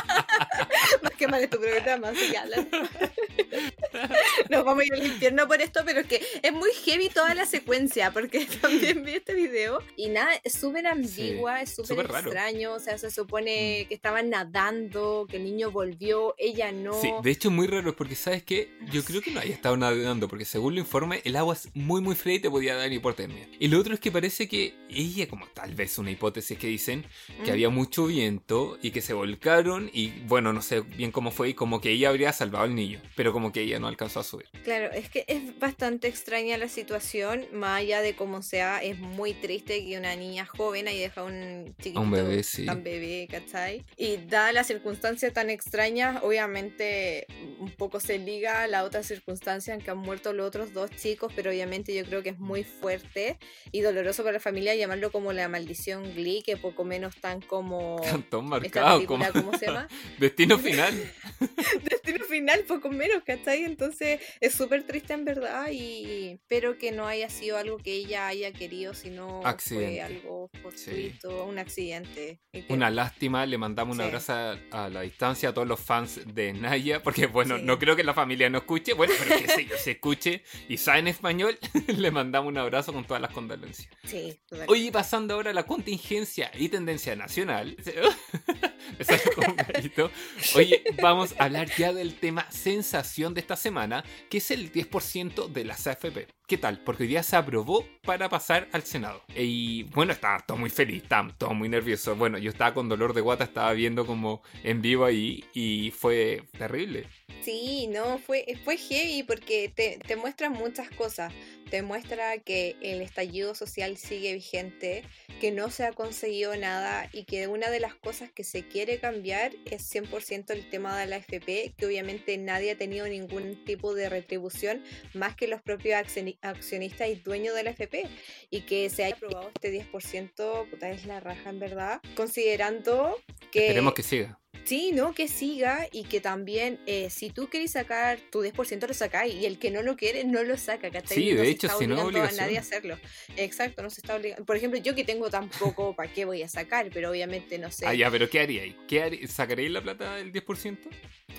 Más 1.28 1.40
que 1.40 1.42
mal 1.42 1.44
es 1.44 1.50
tu 1.50 1.60
programa, 1.60 2.10
así 2.10 2.32
que 2.32 2.38
hablan. 2.38 2.68
Nos 4.50 4.64
vamos 4.66 4.84
a 4.84 4.86
ir 4.86 4.94
al 4.94 5.06
infierno 5.06 5.48
por 5.48 5.62
esto, 5.62 5.82
pero 5.86 6.02
es 6.02 6.08
que 6.08 6.22
es 6.42 6.52
muy 6.54 6.70
heavy 6.86 7.10
toda 7.10 7.34
la 7.36 7.46
secuencia, 7.46 8.12
porque 8.12 8.46
también 8.62 9.04
vi 9.04 9.14
este 9.14 9.34
video 9.34 9.80
y 9.96 10.10
nada, 10.10 10.32
es 10.44 10.54
súper 10.54 10.88
ambigua, 10.88 11.62
es 11.62 11.76
súper 11.76 12.08
raro. 12.08 12.28
extraño, 12.30 12.74
o 12.74 12.80
sea, 12.80 12.98
se 12.98 13.12
supone 13.12 13.44
Mm. 13.44 13.88
que 13.88 13.94
estaban 13.96 14.30
nadando, 14.30 15.28
que 15.30 15.38
el 15.38 15.44
niño 15.44 15.72
volvió, 15.72 16.36
ella 16.38 16.72
no. 16.72 17.00
Sí, 17.02 17.10
de 17.24 17.32
hecho 17.32 17.50
es 17.50 17.54
muy 17.54 17.68
raro 17.68 17.96
porque 17.96 18.16
sabes 18.16 18.44
que 18.44 18.70
yo 18.92 19.04
creo 19.04 19.22
que 19.22 19.32
no 19.32 19.40
haya 19.40 19.54
estado 19.54 19.78
nadando 19.78 20.28
porque 20.28 20.46
según 20.46 20.74
el 20.74 20.80
informe 20.80 21.22
el 21.24 21.36
agua 21.36 21.54
es 21.54 21.70
muy 21.76 22.02
muy 22.02 22.16
fría 22.16 22.36
y 22.36 22.40
te 22.40 22.50
podía 22.50 22.76
dar 22.76 22.92
hipotermia. 22.92 23.48
Y 23.60 23.68
lo 23.68 23.80
otro 23.80 23.94
es 23.94 24.00
que 24.00 24.12
parece 24.12 24.48
que 24.48 24.76
ella, 24.90 25.28
como 25.28 25.48
tal 25.48 25.74
vez 25.76 25.98
una 25.98 26.12
hipótesis 26.12 26.58
que 26.58 26.68
dicen, 26.68 27.06
que 27.44 27.50
Mm. 27.52 27.54
había 27.54 27.70
mucho 27.70 28.06
viento 28.08 28.78
y 28.82 28.92
que 28.92 29.02
se 29.02 29.14
volcaron 29.14 29.90
y 29.94 30.10
bueno, 30.28 30.52
no 30.54 30.62
sé 30.62 30.82
bien 30.82 31.12
cómo 31.14 31.32
fue 31.32 31.50
y 31.50 31.54
como 31.54 31.80
que 31.80 31.92
ella 31.92 32.10
habría 32.10 32.34
salvado 32.34 32.66
al 32.66 32.76
niño, 32.76 33.02
pero 33.16 33.32
como 33.32 33.54
que 33.54 33.62
ella 33.62 33.80
no 33.80 33.88
alcanzó 33.88 34.20
a 34.20 34.24
subir. 34.24 34.50
Claro, 34.66 34.92
es 34.92 35.10
que 35.10 35.24
es 35.28 35.58
bastante 35.58 36.10
extraña 36.10 36.58
la 36.58 36.68
situación, 36.68 37.46
más 37.54 37.80
allá 37.80 38.02
de 38.02 38.16
cómo 38.16 38.42
sea, 38.42 38.84
es 38.84 39.00
muy 39.00 39.34
triste 39.34 39.86
que 39.86 39.98
una 39.98 40.16
niña 40.18 40.46
joven 40.46 40.90
haya 40.90 41.04
dejado 41.04 41.28
un 41.28 41.74
chiquitito 41.78 42.02
Un 42.02 42.12
bebé, 42.12 42.44
sí. 42.44 42.66
tan 42.66 42.84
bebé, 42.84 43.28
¿cachai? 43.32 43.86
Y 43.96 44.18
dadas 44.18 44.54
las 44.54 44.68
circunstancias 44.68 45.32
tan 45.32 45.50
extrañas, 45.50 46.22
obviamente 46.24 47.28
un 47.60 47.72
poco 47.72 48.00
se 48.00 48.18
liga 48.18 48.64
a 48.64 48.68
la 48.68 48.84
otra 48.84 49.04
circunstancia 49.04 49.74
en 49.74 49.80
que 49.80 49.92
han 49.92 49.98
muerto 49.98 50.34
los 50.34 50.48
otros 50.48 50.74
dos 50.74 50.92
chicos, 50.92 51.32
pero 51.36 51.52
obviamente 51.52 51.96
yo 51.96 52.04
creo 52.04 52.24
que 52.24 52.30
es 52.30 52.40
muy 52.40 52.64
fuerte 52.64 53.38
y 53.72 53.82
doloroso 53.82 54.24
para 54.24 54.34
la 54.34 54.40
familia 54.40 54.76
llamarlo 54.76 55.12
como 55.12 55.32
la 55.32 55.48
maldición 55.48 56.14
Glee, 56.16 56.42
que 56.44 56.58
poco 56.58 56.84
menos 56.84 57.16
tan 57.22 57.42
como... 57.42 58.02
Esta 58.04 58.42
marcado 58.42 59.06
como 59.06 59.26
¿cómo 59.32 59.58
se 59.58 59.68
llama? 59.68 59.88
destino 60.20 60.58
final. 60.58 60.93
destino 61.84 62.26
final, 62.26 62.64
poco 62.68 62.90
menos, 62.90 63.24
¿cachai? 63.24 63.64
Entonces 63.64 64.20
es 64.40 64.54
súper 64.54 64.84
triste 64.84 65.14
en 65.14 65.26
verdad 65.26 65.70
y 65.72 66.30
espero 66.34 66.78
que 66.78 66.92
no 66.92 67.08
haya 67.08 67.30
sido 67.30 67.58
algo 67.58 67.78
que 67.78 67.94
ella 67.94 68.28
haya 68.28 68.52
querido, 68.52 68.94
sino 68.94 69.42
Accidente. 69.46 69.86
fue 69.88 70.02
algo 70.02 70.50
fortuito, 70.62 71.46
un 71.46 71.58
accidente. 71.60 72.40
Una 72.70 72.90
lástima, 72.90 73.46
le 73.46 73.58
mandamos 73.58 73.96
un 73.98 74.02
Sí. 74.02 74.08
abrazo 74.08 74.34
a, 74.34 74.58
a 74.72 74.90
la 74.90 75.02
distancia 75.02 75.50
a 75.50 75.54
todos 75.54 75.68
los 75.68 75.80
fans 75.80 76.22
de 76.34 76.54
Naya, 76.54 77.02
porque 77.04 77.26
bueno, 77.28 77.58
Sí. 77.58 77.64
no 77.64 77.80
creo 77.80 77.96
que 77.96 78.04
la 78.04 78.14
familia 78.14 78.50
no 78.50 78.60
escuche, 78.60 78.94
bueno, 78.94 79.14
pero 79.20 79.40
que 79.40 79.48
sí, 79.50 79.68
se 79.78 79.92
escuche 79.92 80.44
y 80.68 80.78
sabe 80.78 81.00
en 81.00 81.08
español, 81.08 81.58
le 81.88 82.12
mandamos 82.12 82.50
un 82.50 82.58
abrazo 82.58 82.94
con 82.94 83.06
todas 83.06 83.22
las 83.22 83.32
condolencias. 83.32 83.90
Sí. 84.06 84.40
Oye, 84.68 84.92
pasando 84.92 85.34
ahora 85.36 85.52
a 85.52 85.54
la 85.54 85.64
contingencia 85.66 86.52
y 86.56 86.70
tendencia 86.70 87.16
nacional. 87.16 87.76
Gallito. 89.74 90.12
Oye, 90.56 90.84
vamos 91.02 91.36
a 91.38 91.46
hablar 91.46 91.70
ya 91.78 91.94
del 91.94 92.16
tema 92.16 92.46
sensación 92.52 93.34
de 93.34 93.42
esta 93.42 93.56
semana, 93.56 94.04
que 94.30 94.38
es 94.38 94.52
el 94.52 94.72
10% 94.72 95.48
de 95.48 95.66
las 95.66 95.88
AFP. 95.88 96.28
¿Qué 96.46 96.58
tal? 96.58 96.80
Porque 96.84 97.04
hoy 97.04 97.10
día 97.10 97.24
se 97.24 97.38
aprobó 97.38 97.88
para 98.04 98.28
pasar 98.28 98.68
al 98.74 98.84
Senado. 98.84 99.24
Y 99.34 99.84
bueno, 99.84 100.12
estaba 100.12 100.40
todo 100.46 100.58
muy 100.58 100.70
feliz, 100.70 101.04
estaba 101.04 101.34
todo 101.38 101.54
muy 101.54 101.70
nervioso. 101.70 102.18
Bueno, 102.18 102.38
yo 102.38 102.50
estaba 102.50 102.74
con 102.74 102.90
dolor 102.90 103.14
de 103.14 103.22
guata, 103.22 103.46
estaba 103.46 103.72
viendo 103.72 104.06
como 104.06 104.42
en 104.62 104.82
vivo 104.82 105.06
ahí 105.06 105.46
y 105.54 105.92
fue 105.92 106.44
terrible. 106.58 107.08
Sí, 107.44 107.88
no, 107.88 108.18
fue, 108.20 108.46
fue 108.66 108.78
heavy 108.78 109.24
porque 109.24 109.72
te, 109.74 110.00
te 110.06 110.18
muestra 110.18 110.50
muchas 110.50 110.90
cosas. 110.90 111.34
Te 111.70 111.82
muestra 111.82 112.38
que 112.38 112.76
el 112.82 113.02
estallido 113.02 113.56
social 113.56 113.98
sigue 113.98 114.34
vigente, 114.34 115.04
que 115.42 115.52
no 115.52 115.72
se 115.72 115.86
ha 115.86 115.92
conseguido 115.92 116.56
nada 116.56 117.10
y 117.12 117.24
que 117.24 117.48
una 117.48 117.70
de 117.70 117.80
las 117.80 117.96
cosas 117.96 118.32
que 118.32 118.44
se 118.44 118.68
quiere 118.68 119.00
cambiar 119.00 119.54
es 119.66 119.94
100% 119.94 120.52
el 120.52 120.70
tema 120.70 121.00
de 121.00 121.08
la 121.08 121.18
FP, 121.18 121.74
que 121.76 121.86
obviamente 121.86 122.38
nadie 122.38 122.72
ha 122.72 122.78
tenido 122.78 123.08
ningún 123.08 123.64
tipo 123.66 123.96
de 123.96 124.08
retribución 124.10 124.84
más 125.14 125.36
que 125.36 125.48
los 125.48 125.62
propios 125.62 126.00
accionistas 126.44 127.10
y 127.10 127.16
dueños 127.16 127.56
de 127.56 127.64
la 127.64 127.72
FP. 127.72 128.08
Y 128.50 128.62
que 128.62 128.90
se 128.90 129.04
haya 129.06 129.16
aprobado 129.16 129.52
este 129.54 129.72
10%, 129.72 130.70
puta, 130.70 130.90
es 130.90 131.06
la 131.06 131.20
raja 131.20 131.50
en 131.50 131.60
verdad, 131.60 132.02
considerando 132.16 133.18
que... 133.52 133.68
Esperemos 133.68 133.94
que 133.94 134.04
siga 134.04 134.40
Sí, 134.66 134.92
¿no? 134.94 135.14
Que 135.14 135.28
siga 135.28 135.88
y 135.92 136.06
que 136.06 136.22
también, 136.22 136.80
eh, 136.86 137.10
si 137.10 137.30
tú 137.30 137.50
quieres 137.50 137.72
sacar 137.72 138.20
tu 138.32 138.42
10% 138.42 138.88
lo 138.88 138.94
sacáis 138.94 139.36
y 139.36 139.46
el 139.46 139.60
que 139.60 139.72
no 139.72 139.82
lo 139.82 139.98
quiere 139.98 140.24
no 140.24 140.42
lo 140.44 140.58
saca, 140.58 140.90
¿cachai? 140.90 141.18
Sí, 141.18 141.34
de 141.34 141.50
hecho, 141.50 141.68
si 141.78 141.86
no 141.86 142.08
a 142.08 142.12
nadie 142.32 142.58
a 142.58 142.62
hacerlo. 142.62 142.98
Exacto, 143.36 143.84
no 143.84 143.90
se 143.90 144.00
está 144.00 144.16
obligando. 144.16 144.46
Por 144.46 144.56
ejemplo, 144.56 144.80
yo 144.80 144.96
que 144.96 145.04
tengo 145.04 145.30
tan 145.30 145.50
poco, 145.50 145.96
¿para 145.96 146.12
qué 146.12 146.24
voy 146.24 146.44
a 146.44 146.48
sacar? 146.48 146.90
Pero 146.94 147.10
obviamente 147.10 147.58
no 147.60 147.72
sé. 147.72 147.86
Ah, 147.86 147.94
ya, 147.94 148.10
pero 148.10 148.30
¿qué 148.30 148.40
haríais? 148.40 148.76
¿Qué 148.88 149.28
¿Sacaréis 149.28 149.72
la 149.72 149.82
plata 149.82 150.16
del 150.16 150.32
10%? 150.32 150.78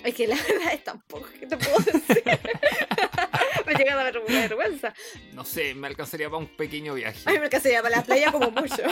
Es 0.05 0.15
que 0.15 0.27
la 0.27 0.37
verdad 0.49 0.75
es 0.75 0.85
tan 0.85 1.01
poco 1.03 1.29
que 1.39 1.47
te 1.47 1.57
puedo 1.57 1.79
decir. 1.79 2.23
Me 3.75 3.85
llega 3.85 4.01
a 4.01 4.05
dar 4.05 4.23
vergüenza. 4.27 4.95
No 5.33 5.45
sé, 5.45 5.75
me 5.75 5.87
alcanzaría 5.87 6.29
para 6.29 6.39
un 6.39 6.47
pequeño 6.47 6.95
viaje. 6.95 7.21
A 7.27 7.33
mí 7.33 7.39
me 7.39 7.45
alcanzaría 7.45 7.83
para 7.83 7.97
la 7.97 8.03
playa 8.03 8.33
como 8.33 8.51
mucho. 8.51 8.83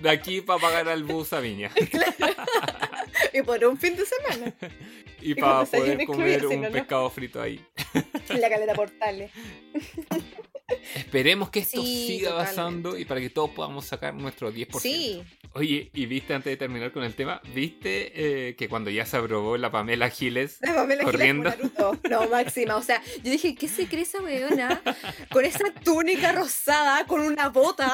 De 0.00 0.10
aquí 0.10 0.40
para 0.40 0.60
pagar 0.60 0.88
al 0.88 1.04
bus 1.04 1.32
a 1.32 1.40
Viña. 1.40 1.70
y 3.32 3.42
por 3.42 3.64
un 3.64 3.78
fin 3.78 3.96
de 3.96 4.04
semana. 4.04 4.54
Y, 5.20 5.34
para 5.40 5.64
poder 5.64 6.04
comer 6.04 6.46
un 6.46 6.62
pescado 6.72 7.10
frito 7.10 7.40
ahí. 7.40 7.60
En 8.28 8.42
la 8.42 8.50
caleta 8.50 8.74
portales. 8.74 9.30
Esperemos 10.94 11.48
que 11.48 11.60
esto 11.60 11.82
siga 11.82 12.32
avanzando 12.32 12.98
y 12.98 13.06
para 13.06 13.20
que 13.20 13.30
todos 13.30 13.50
podamos 13.50 13.86
sacar 13.86 14.14
nuestro 14.14 14.52
10%. 14.52 14.78
Sí. 14.80 15.22
Oye, 15.54 15.90
y 15.94 16.04
viste 16.04 16.34
antes 16.34 16.52
de 16.52 16.56
terminar 16.58 16.92
con 16.92 17.04
el 17.04 17.14
tema, 17.14 17.40
viste 17.54 18.12
eh, 18.48 18.54
que 18.54 18.68
cuando 18.68 18.90
ya 18.90 19.06
se 19.06 19.16
aprobó 19.16 19.56
la 19.56 19.70
Pamela 19.70 20.10
Giles 20.10 20.58
la 20.60 20.74
Pamela 20.74 21.04
corriendo. 21.04 21.50
Giles 21.50 21.72
no, 22.10 22.28
máxima. 22.28 22.76
O 22.76 22.82
sea, 22.82 23.02
yo 23.24 23.30
dije, 23.30 23.54
¿qué 23.54 23.66
se 23.66 23.86
cree 23.86 24.02
esa 24.02 24.20
weona? 24.20 24.82
Con 25.30 25.46
esa 25.46 25.72
túnica 25.82 26.32
rosada, 26.32 27.06
con 27.06 27.20
una 27.20 27.48
bota, 27.48 27.90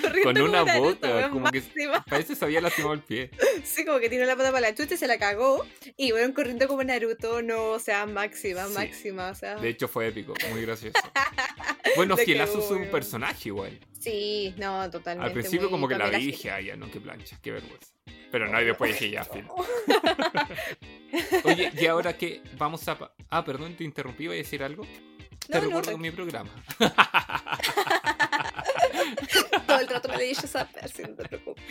corriendo. 0.00 0.22
Con 0.22 0.40
una 0.40 0.78
bota, 0.78 1.28
como 1.30 1.50
que 1.50 1.62
parece 2.08 2.28
que 2.28 2.36
se 2.36 2.44
había 2.44 2.60
lastimado 2.60 2.94
el 2.94 3.02
pie. 3.02 3.30
Sí, 3.64 3.84
como 3.84 3.98
que 3.98 4.08
tiene 4.08 4.26
la 4.26 4.36
pata 4.36 4.52
para 4.52 4.70
la 4.70 4.74
chucha 4.74 4.94
y 4.94 4.98
se 4.98 5.08
la 5.08 5.18
cagó. 5.18 5.66
Y 5.96 6.12
bueno, 6.12 6.32
corriendo 6.46 6.68
como 6.68 6.84
Naruto, 6.84 7.42
no, 7.42 7.70
o 7.70 7.78
sea, 7.80 8.06
máxima, 8.06 8.68
máxima. 8.68 9.30
O 9.30 9.34
sea. 9.34 9.56
De 9.56 9.68
hecho, 9.68 9.88
fue 9.88 10.06
épico, 10.08 10.34
muy 10.50 10.62
gracioso. 10.62 10.98
Bueno, 11.94 12.16
Gielazo 12.16 12.58
es 12.58 12.70
un 12.70 12.90
personaje 12.90 13.48
igual. 13.48 13.78
Sí, 13.98 14.52
no, 14.58 14.90
totalmente. 14.90 15.28
Al 15.28 15.32
principio 15.32 15.70
como 15.70 15.88
que 15.88 15.96
la 15.96 16.10
dije, 16.10 16.50
ay, 16.50 16.66
ya 16.66 16.76
no, 16.76 16.90
qué 16.90 17.00
plancha, 17.00 17.38
qué 17.40 17.52
vergüenza. 17.52 17.94
Pero 18.30 18.48
no, 18.48 18.60
y 18.60 18.64
después 18.66 18.92
dije 18.92 19.10
ya, 19.12 19.24
fin. 19.24 19.46
Oye, 21.44 21.72
y 21.74 21.86
ahora 21.86 22.18
que 22.18 22.42
vamos 22.58 22.86
a... 22.88 22.98
Ah, 23.30 23.44
perdón, 23.44 23.76
te 23.76 23.84
interrumpí, 23.84 24.26
¿voy 24.26 24.36
a 24.36 24.38
decir 24.38 24.62
algo? 24.62 24.84
Te 25.46 25.60
recuerdo 25.60 25.92
con 25.92 26.00
mi 26.00 26.10
programa. 26.10 26.50
Todo 29.66 29.80
el 29.80 29.88
rato 29.88 30.08
me 30.08 30.16
leí 30.16 30.34
saber, 30.34 30.88
si 30.88 31.02
no 31.02 31.14
te 31.14 31.28
preocupes. 31.28 31.64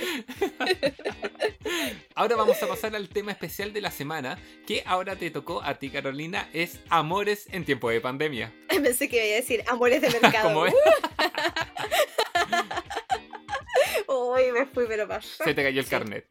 Ahora 2.16 2.36
vamos 2.36 2.62
a 2.62 2.68
pasar 2.68 2.96
al 2.96 3.10
tema 3.10 3.32
especial 3.32 3.74
de 3.74 3.82
la 3.82 3.92
semana, 3.92 4.40
que 4.66 4.84
ahora 4.86 5.16
te 5.16 5.30
tocó 5.32 5.62
a 5.64 5.76
ti, 5.76 5.90
Carolina, 5.90 6.50
es 6.54 6.80
Amores 6.90 7.48
en 7.52 7.66
tiempo 7.66 7.90
de 7.90 8.02
pandemia. 8.02 8.54
Pensé 8.70 9.10
que 9.10 9.18
iba 9.28 9.36
a 9.36 9.42
decir 9.42 9.64
Amores 9.68 10.02
de 10.02 10.10
mercado. 10.10 10.50
¿Cómo 10.50 10.66
es? 10.66 10.74
Uy, 14.08 14.52
me 14.52 14.66
fui, 14.66 14.86
pero 14.88 15.08
pasó. 15.08 15.44
Se 15.44 15.54
te 15.54 15.64
cayó 15.64 15.80
el 15.82 15.88
carnet. 15.88 16.28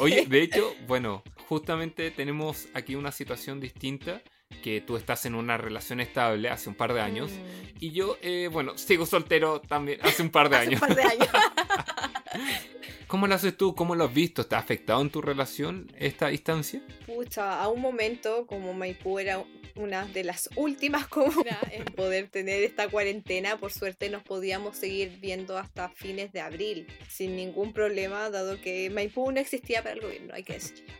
Oye, 0.00 0.26
de 0.26 0.42
hecho, 0.42 0.74
bueno, 0.86 1.22
justamente 1.48 2.10
tenemos 2.10 2.68
aquí 2.74 2.94
una 2.94 3.12
situación 3.12 3.60
distinta 3.60 4.22
que 4.62 4.80
tú 4.80 4.96
estás 4.96 5.24
en 5.26 5.34
una 5.34 5.56
relación 5.56 6.00
estable 6.00 6.48
hace 6.48 6.68
un 6.68 6.74
par 6.74 6.92
de 6.92 7.00
años 7.00 7.30
mm. 7.30 7.76
y 7.80 7.92
yo, 7.92 8.18
eh, 8.22 8.48
bueno, 8.52 8.76
sigo 8.76 9.06
soltero 9.06 9.60
también 9.60 10.00
hace 10.02 10.22
un 10.22 10.30
par 10.30 10.48
de 10.48 10.56
años. 10.58 10.82
Un 10.82 10.88
par 10.88 10.96
de 10.96 11.02
años. 11.02 11.28
¿Cómo 13.06 13.26
lo 13.26 13.34
haces 13.34 13.56
tú? 13.56 13.74
¿Cómo 13.74 13.96
lo 13.96 14.04
has 14.04 14.14
visto? 14.14 14.42
¿Está 14.42 14.58
afectado 14.58 15.00
en 15.02 15.10
tu 15.10 15.20
relación 15.20 15.90
esta 15.98 16.28
distancia? 16.28 16.80
Pucha, 17.06 17.60
a 17.60 17.68
un 17.68 17.80
momento 17.80 18.46
como 18.46 18.72
Maipú 18.72 19.18
era 19.18 19.42
una 19.74 20.06
de 20.06 20.22
las 20.22 20.48
últimas 20.54 21.06
comunas 21.08 21.58
en 21.72 21.84
poder 21.86 22.28
tener 22.28 22.62
esta 22.62 22.88
cuarentena, 22.88 23.56
por 23.56 23.72
suerte 23.72 24.10
nos 24.10 24.22
podíamos 24.22 24.76
seguir 24.76 25.18
viendo 25.20 25.58
hasta 25.58 25.88
fines 25.88 26.32
de 26.32 26.40
abril 26.40 26.86
sin 27.08 27.34
ningún 27.34 27.72
problema, 27.72 28.30
dado 28.30 28.60
que 28.60 28.90
Maipú 28.90 29.32
no 29.32 29.40
existía 29.40 29.82
para 29.82 29.94
el 29.94 30.00
gobierno, 30.02 30.34
hay 30.34 30.44
que 30.44 30.54
decirlo. 30.54 30.92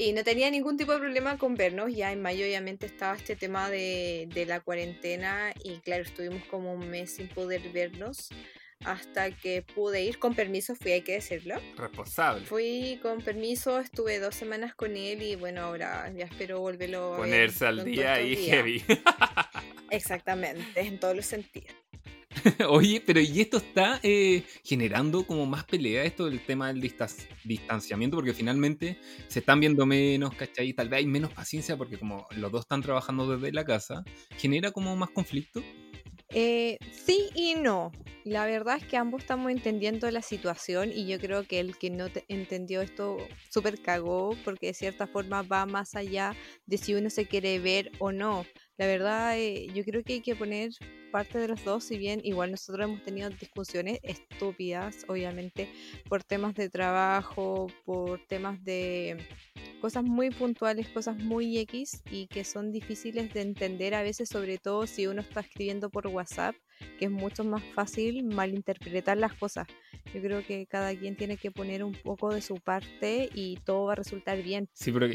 Y 0.00 0.14
no 0.14 0.24
tenía 0.24 0.50
ningún 0.50 0.78
tipo 0.78 0.92
de 0.92 0.98
problema 0.98 1.36
con 1.36 1.56
vernos. 1.56 1.94
Ya 1.94 2.10
en 2.10 2.22
mayo 2.22 2.46
obviamente 2.46 2.86
estaba 2.86 3.14
este 3.14 3.36
tema 3.36 3.68
de, 3.68 4.26
de 4.32 4.46
la 4.46 4.60
cuarentena 4.60 5.52
y 5.62 5.76
claro, 5.80 6.04
estuvimos 6.04 6.42
como 6.46 6.72
un 6.72 6.88
mes 6.88 7.16
sin 7.16 7.28
poder 7.28 7.60
vernos 7.70 8.30
hasta 8.82 9.30
que 9.30 9.60
pude 9.60 10.02
ir 10.02 10.18
con 10.18 10.34
permiso, 10.34 10.74
fui, 10.74 10.92
hay 10.92 11.02
que 11.02 11.12
decirlo. 11.12 11.56
Responsable. 11.76 12.46
Fui 12.46 12.98
con 13.02 13.20
permiso, 13.20 13.78
estuve 13.78 14.18
dos 14.20 14.34
semanas 14.34 14.74
con 14.74 14.96
él 14.96 15.20
y 15.20 15.36
bueno, 15.36 15.60
ahora 15.60 16.10
ya 16.16 16.24
espero 16.24 16.60
volverlo 16.60 17.16
a 17.16 17.16
Ponerse 17.18 17.66
al 17.66 17.84
día 17.84 18.22
y 18.22 18.36
heavy. 18.36 18.82
Exactamente, 19.90 20.80
en 20.80 20.98
todos 20.98 21.14
los 21.14 21.26
sentidos. 21.26 21.74
Oye, 22.68 23.02
pero 23.04 23.20
¿y 23.20 23.40
esto 23.40 23.58
está 23.58 24.00
eh, 24.02 24.44
generando 24.64 25.26
como 25.26 25.46
más 25.46 25.64
pelea 25.64 26.04
esto 26.04 26.26
del 26.26 26.40
tema 26.40 26.68
del 26.68 26.80
distanciamiento? 27.44 28.16
Porque 28.16 28.34
finalmente 28.34 28.98
se 29.28 29.40
están 29.40 29.60
viendo 29.60 29.86
menos, 29.86 30.34
¿cachai? 30.34 30.72
Tal 30.72 30.88
vez 30.88 30.98
hay 30.98 31.06
menos 31.06 31.32
paciencia 31.32 31.76
porque 31.76 31.98
como 31.98 32.26
los 32.36 32.52
dos 32.52 32.62
están 32.62 32.82
trabajando 32.82 33.36
desde 33.36 33.52
la 33.52 33.64
casa, 33.64 34.04
¿genera 34.36 34.70
como 34.70 34.94
más 34.96 35.10
conflicto? 35.10 35.62
Eh, 36.32 36.78
sí 36.92 37.28
y 37.34 37.54
no. 37.56 37.92
La 38.24 38.44
verdad 38.46 38.76
es 38.76 38.84
que 38.84 38.96
ambos 38.96 39.22
estamos 39.22 39.50
entendiendo 39.50 40.08
la 40.10 40.22
situación 40.22 40.90
y 40.94 41.06
yo 41.06 41.18
creo 41.18 41.44
que 41.44 41.58
el 41.58 41.76
que 41.76 41.90
no 41.90 42.06
entendió 42.28 42.82
esto 42.82 43.16
súper 43.48 43.80
cagó 43.80 44.36
porque 44.44 44.68
de 44.68 44.74
cierta 44.74 45.06
forma 45.06 45.42
va 45.42 45.66
más 45.66 45.94
allá 45.94 46.36
de 46.66 46.78
si 46.78 46.94
uno 46.94 47.10
se 47.10 47.26
quiere 47.26 47.58
ver 47.58 47.90
o 47.98 48.12
no. 48.12 48.44
La 48.80 48.86
verdad, 48.86 49.38
eh, 49.38 49.66
yo 49.74 49.84
creo 49.84 50.02
que 50.02 50.14
hay 50.14 50.20
que 50.22 50.34
poner 50.34 50.70
parte 51.12 51.38
de 51.38 51.48
los 51.48 51.62
dos, 51.64 51.84
si 51.84 51.98
bien 51.98 52.22
igual 52.24 52.50
nosotros 52.50 52.88
hemos 52.88 53.02
tenido 53.02 53.28
discusiones 53.28 54.00
estúpidas, 54.02 55.04
obviamente, 55.06 55.68
por 56.08 56.24
temas 56.24 56.54
de 56.54 56.70
trabajo, 56.70 57.66
por 57.84 58.24
temas 58.26 58.64
de 58.64 59.18
cosas 59.82 60.02
muy 60.02 60.30
puntuales, 60.30 60.88
cosas 60.88 61.18
muy 61.18 61.58
X 61.58 62.02
y 62.10 62.26
que 62.28 62.42
son 62.42 62.72
difíciles 62.72 63.34
de 63.34 63.42
entender 63.42 63.94
a 63.94 64.02
veces, 64.02 64.30
sobre 64.30 64.56
todo 64.56 64.86
si 64.86 65.06
uno 65.06 65.20
está 65.20 65.40
escribiendo 65.40 65.90
por 65.90 66.06
WhatsApp, 66.06 66.56
que 66.98 67.06
es 67.06 67.10
mucho 67.10 67.44
más 67.44 67.62
fácil 67.74 68.24
malinterpretar 68.24 69.16
las 69.16 69.34
cosas. 69.34 69.66
Yo 70.14 70.20
creo 70.20 70.44
que 70.44 70.66
cada 70.66 70.94
quien 70.94 71.16
tiene 71.16 71.36
que 71.36 71.50
poner 71.50 71.84
un 71.84 71.92
poco 71.92 72.34
de 72.34 72.42
su 72.42 72.56
parte 72.56 73.30
y 73.34 73.56
todo 73.64 73.86
va 73.86 73.92
a 73.92 73.96
resultar 73.96 74.42
bien. 74.42 74.68
Sí, 74.72 74.90
pero 74.90 75.06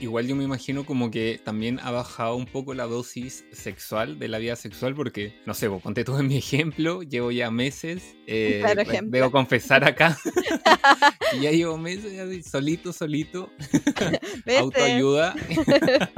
igual 0.00 0.26
yo 0.26 0.34
me 0.34 0.44
imagino 0.44 0.84
como 0.84 1.10
que 1.10 1.40
también 1.42 1.78
ha 1.82 1.90
bajado 1.90 2.34
un 2.36 2.46
poco 2.46 2.74
la 2.74 2.84
dosis 2.86 3.44
sexual 3.52 4.18
de 4.18 4.28
la 4.28 4.38
vida 4.38 4.56
sexual 4.56 4.94
porque, 4.94 5.34
no 5.46 5.54
sé, 5.54 5.68
vos 5.68 5.82
ponte 5.82 6.04
tú 6.04 6.16
en 6.18 6.26
mi 6.26 6.36
ejemplo, 6.36 7.02
llevo 7.02 7.30
ya 7.30 7.50
meses, 7.50 8.16
eh, 8.26 8.62
debo 9.04 9.30
confesar 9.30 9.84
acá, 9.84 10.18
y 11.36 11.42
ya 11.42 11.52
llevo 11.52 11.78
meses 11.78 12.46
solito, 12.46 12.92
solito, 12.92 13.50
autoayuda. 14.58 15.34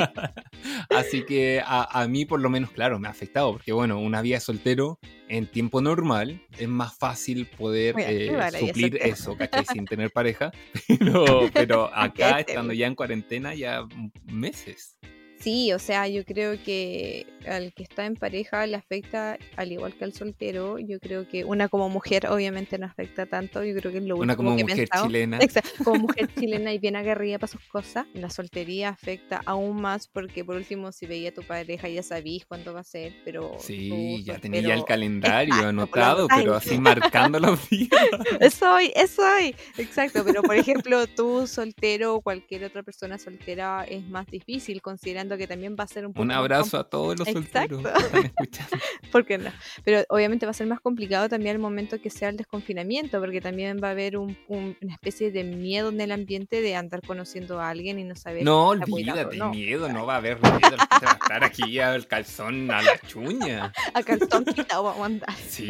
Así 0.90 1.24
que 1.24 1.62
a, 1.64 2.00
a 2.00 2.08
mí 2.08 2.24
por 2.24 2.40
lo 2.40 2.48
menos, 2.48 2.70
claro, 2.70 2.98
me 2.98 3.08
ha 3.08 3.10
afectado 3.10 3.52
porque, 3.52 3.72
bueno, 3.72 3.98
una 3.98 4.22
vida 4.22 4.40
soltero 4.40 4.91
en 5.28 5.46
tiempo 5.46 5.80
normal 5.80 6.40
es 6.58 6.68
más 6.68 6.96
fácil 6.96 7.46
poder 7.46 7.94
eh, 7.98 8.30
suplir 8.58 8.98
eso, 9.02 9.36
¿cachai? 9.36 9.64
Sin 9.64 9.84
tener 9.84 10.10
pareja. 10.10 10.52
Pero, 10.88 11.50
pero 11.52 11.90
acá, 11.94 12.40
estando 12.40 12.72
ya 12.72 12.86
en 12.86 12.94
cuarentena, 12.94 13.54
ya 13.54 13.86
meses. 14.24 14.98
Sí, 15.42 15.72
o 15.72 15.78
sea, 15.80 16.06
yo 16.06 16.24
creo 16.24 16.62
que 16.62 17.26
al 17.48 17.72
que 17.74 17.82
está 17.82 18.06
en 18.06 18.14
pareja 18.14 18.64
le 18.68 18.76
afecta 18.76 19.36
al 19.56 19.72
igual 19.72 19.92
que 19.94 20.04
al 20.04 20.12
soltero. 20.12 20.78
Yo 20.78 21.00
creo 21.00 21.26
que 21.26 21.44
una 21.44 21.68
como 21.68 21.88
mujer 21.88 22.28
obviamente 22.28 22.78
no 22.78 22.86
afecta 22.86 23.26
tanto. 23.26 23.64
Yo 23.64 23.74
creo 23.74 23.90
que 23.90 23.98
es 23.98 24.04
lo 24.04 24.14
Una 24.16 24.34
último 24.34 24.50
como 24.50 24.56
que 24.56 24.62
mujer 24.62 24.76
pensado. 24.88 25.06
chilena. 25.08 25.38
Exacto, 25.42 25.82
como 25.82 25.98
mujer 26.02 26.30
chilena 26.38 26.72
y 26.72 26.78
bien 26.78 26.94
aguerrida 26.94 27.40
para 27.40 27.50
sus 27.50 27.60
cosas. 27.62 28.06
La 28.14 28.30
soltería 28.30 28.90
afecta 28.90 29.42
aún 29.44 29.80
más 29.82 30.06
porque 30.06 30.44
por 30.44 30.54
último 30.54 30.92
si 30.92 31.06
veía 31.06 31.30
a 31.30 31.32
tu 31.32 31.42
pareja 31.42 31.88
ya 31.88 32.04
sabís 32.04 32.46
cuándo 32.46 32.72
va 32.72 32.80
a 32.80 32.84
ser, 32.84 33.12
pero 33.24 33.56
Sí, 33.58 33.88
tú 33.88 34.24
ya 34.24 34.38
tenía 34.38 34.60
ya 34.60 34.74
el 34.74 34.84
calendario 34.84 35.54
Exacto, 35.54 35.68
anotado, 35.68 36.28
pero 36.28 36.54
así 36.54 36.78
marcando 36.78 37.40
los 37.40 37.58
días. 37.68 37.90
Eso 38.38 38.74
hoy, 38.74 38.92
eso 38.94 39.22
hoy. 39.22 39.56
Exacto, 39.76 40.22
pero 40.24 40.42
por 40.42 40.54
ejemplo, 40.54 41.08
tú 41.08 41.48
soltero 41.48 42.14
o 42.14 42.20
cualquier 42.20 42.62
otra 42.62 42.84
persona 42.84 43.18
soltera 43.18 43.84
es 43.88 44.06
más 44.08 44.26
difícil, 44.26 44.80
considerando 44.80 45.31
que 45.36 45.46
también 45.46 45.76
va 45.78 45.84
a 45.84 45.86
ser 45.86 46.06
un 46.06 46.12
poco 46.12 46.22
Un 46.22 46.30
abrazo 46.32 46.78
a 46.78 46.84
todos 46.88 47.18
los 47.18 47.28
Exacto. 47.28 47.80
solteros 47.80 47.82
que 47.92 48.06
están 48.06 48.24
escuchando. 48.36 48.76
¿Por 49.10 49.26
qué 49.26 49.38
no? 49.38 49.50
Pero 49.84 50.04
obviamente 50.08 50.46
va 50.46 50.50
a 50.50 50.54
ser 50.54 50.66
más 50.66 50.80
complicado 50.80 51.28
también 51.28 51.56
el 51.56 51.60
momento 51.62 52.00
que 52.00 52.10
sea 52.10 52.28
el 52.28 52.36
desconfinamiento, 52.36 53.20
porque 53.20 53.40
también 53.40 53.80
va 53.82 53.88
a 53.88 53.90
haber 53.92 54.16
un- 54.16 54.36
un- 54.48 54.76
una 54.80 54.94
especie 54.94 55.30
de 55.30 55.44
miedo 55.44 55.90
en 55.90 56.00
el 56.00 56.12
ambiente 56.12 56.60
de 56.60 56.76
andar 56.76 57.00
conociendo 57.06 57.60
a 57.60 57.68
alguien 57.68 57.98
y 57.98 58.04
no 58.04 58.14
saber. 58.16 58.44
No, 58.44 58.68
olvídate, 58.68 59.36
no. 59.36 59.50
miedo, 59.50 59.88
no 59.92 60.06
va 60.06 60.14
a 60.14 60.16
haber 60.18 60.38
miedo. 60.40 60.76
Va 61.02 61.10
a 61.10 61.12
estar 61.12 61.44
aquí 61.44 61.78
al 61.78 62.06
calzón, 62.06 62.70
a 62.70 62.82
la 62.82 62.98
chuña. 63.06 63.72
A 63.94 64.02
calzón 64.02 64.44
quitado 64.44 64.84
vamos 64.84 65.02
a 65.02 65.06
andar. 65.06 65.34
Sí, 65.48 65.66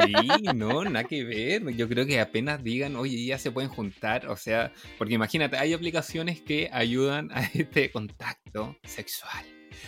no, 0.55 0.83
nada 0.85 1.03
que 1.03 1.23
ver. 1.23 1.67
Yo 1.75 1.89
creo 1.89 2.05
que 2.05 2.19
apenas 2.19 2.63
digan, 2.63 2.95
oye, 2.95 3.25
ya 3.25 3.37
se 3.37 3.51
pueden 3.51 3.69
juntar. 3.69 4.27
O 4.27 4.37
sea, 4.37 4.71
porque 4.97 5.13
imagínate, 5.15 5.57
hay 5.57 5.73
aplicaciones 5.73 6.41
que 6.41 6.69
ayudan 6.71 7.29
a 7.33 7.41
este 7.53 7.91
contacto 7.91 8.42
sexual. 8.83 9.45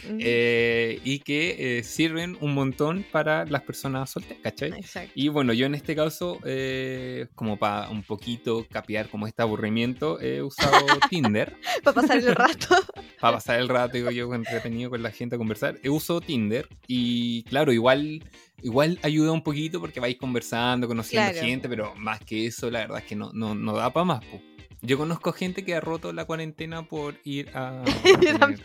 Mm, 0.10 0.18
eh, 0.20 1.00
y 1.04 1.20
que 1.20 1.78
eh, 1.78 1.84
sirven 1.84 2.38
un 2.42 2.54
montón 2.56 3.06
para 3.12 3.46
las 3.46 3.62
personas 3.62 4.10
solteras, 4.10 4.42
¿cachai? 4.42 4.72
Exacto. 4.72 5.12
Y 5.16 5.28
bueno, 5.30 5.54
yo 5.54 5.66
en 5.68 5.76
este 5.76 5.96
caso, 5.96 6.40
eh, 6.44 7.28
como 7.36 7.58
para 7.58 7.90
un 7.90 8.02
poquito 8.04 8.66
capear 8.70 9.10
como 9.10 9.28
este 9.28 9.42
aburrimiento, 9.44 10.20
he 10.20 10.42
usado 10.42 10.86
Tinder 11.10 11.56
Para 11.84 12.02
pasar 12.02 12.18
el 12.18 12.36
rato. 12.36 12.68
para 13.22 13.38
pasar 13.38 13.60
el 13.60 13.70
rato, 13.70 13.96
digo 13.98 14.10
yo, 14.12 14.34
entretenido 14.34 14.90
con 14.90 15.04
la 15.04 15.12
gente 15.12 15.36
a 15.36 15.38
conversar. 15.38 15.78
He 15.84 15.90
usado 15.90 16.20
Tinder 16.20 16.68
y 16.88 17.44
claro, 17.44 17.72
igual, 17.72 18.24
igual 18.64 19.00
ayuda 19.04 19.32
un 19.32 19.44
poquito 19.44 19.80
porque 19.80 20.00
vais 20.00 20.18
conversando, 20.18 20.88
conociendo 20.88 21.32
Claro. 21.32 21.48
gente, 21.48 21.70
pero 21.70 21.94
más 21.96 22.20
que 22.22 22.48
eso, 22.48 22.70
la 22.72 22.80
verdad 22.80 23.00
es 23.00 23.06
que 23.06 23.16
no, 23.16 23.32
no, 23.34 23.54
no 23.56 23.74
da 23.74 23.94
para 23.94 24.04
más. 24.04 24.26
po. 24.26 24.42
Yo 24.86 24.98
conozco 24.98 25.32
gente 25.34 25.64
que 25.64 25.76
ha 25.76 25.82
roto 25.82 26.14
la 26.14 26.26
cuarentena 26.26 26.84
por 26.88 27.20
ir 27.24 27.50
a 27.56 27.84
Yo 28.22 28.38
también. 28.38 28.62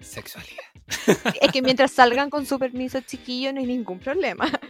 sexualidad. 0.00 0.64
Es 1.40 1.52
que 1.52 1.62
mientras 1.62 1.92
salgan 1.92 2.30
con 2.30 2.46
su 2.46 2.58
permiso 2.58 3.00
chiquillo 3.00 3.52
no 3.52 3.60
hay 3.60 3.66
ningún 3.66 3.98
problema. 3.98 4.48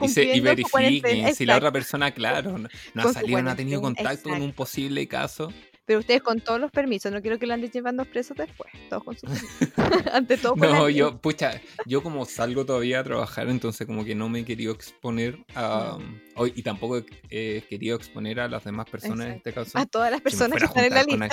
Y, 0.00 0.08
se, 0.08 0.36
y 0.36 0.40
verifiquen 0.40 1.34
si 1.34 1.46
la 1.46 1.56
otra 1.56 1.72
persona, 1.72 2.10
claro, 2.12 2.58
no, 2.58 2.68
no 2.94 3.02
ha 3.02 3.12
salido, 3.12 3.42
no 3.42 3.50
ha 3.50 3.56
tenido 3.56 3.80
contacto 3.80 4.28
con 4.28 4.42
un 4.42 4.52
posible 4.52 5.08
caso. 5.08 5.52
Pero 5.88 6.00
ustedes 6.00 6.20
con 6.20 6.38
todos 6.42 6.60
los 6.60 6.70
permisos, 6.70 7.10
no 7.10 7.22
quiero 7.22 7.38
que 7.38 7.46
lo 7.46 7.54
anden 7.54 7.70
llevando 7.70 8.04
presos 8.04 8.36
después. 8.36 8.70
Todos 8.90 9.04
con 9.04 9.16
su 9.16 9.26
permiso. 9.74 10.10
Ante 10.12 10.36
todo 10.36 10.52
con 10.54 10.70
No, 10.70 10.90
yo, 10.90 11.18
pucha, 11.18 11.62
yo 11.86 12.02
como 12.02 12.26
salgo 12.26 12.66
todavía 12.66 13.00
a 13.00 13.04
trabajar, 13.04 13.48
entonces 13.48 13.86
como 13.86 14.04
que 14.04 14.14
no 14.14 14.28
me 14.28 14.40
he 14.40 14.44
querido 14.44 14.74
exponer 14.74 15.38
a... 15.54 15.96
hoy 16.36 16.52
y 16.54 16.62
tampoco 16.62 17.00
he 17.30 17.62
querido 17.70 17.96
exponer 17.96 18.38
a 18.38 18.48
las 18.48 18.64
demás 18.64 18.84
personas 18.90 19.28
en 19.28 19.32
este 19.32 19.54
caso. 19.54 19.78
A 19.78 19.86
todas 19.86 20.10
las 20.10 20.20
personas 20.20 20.58
que, 20.58 20.66
están 20.66 20.84
en 20.84 20.94
la 20.94 21.02
lista. 21.04 21.28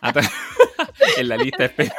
a- 0.00 0.12
en 1.18 1.28
la 1.28 1.36
lista 1.36 1.64
espera, 1.66 1.94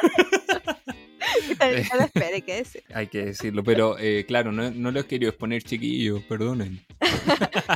hay 2.34 2.42
que 2.42 2.54
decir. 2.56 2.84
hay 2.94 3.06
que 3.06 3.24
decirlo. 3.24 3.64
Pero 3.64 3.96
eh, 3.98 4.26
claro, 4.26 4.52
no, 4.52 4.70
no 4.70 4.90
lo 4.90 5.00
he 5.00 5.06
querido 5.06 5.30
exponer, 5.30 5.62
chiquillos, 5.62 6.22
perdonen. 6.24 6.84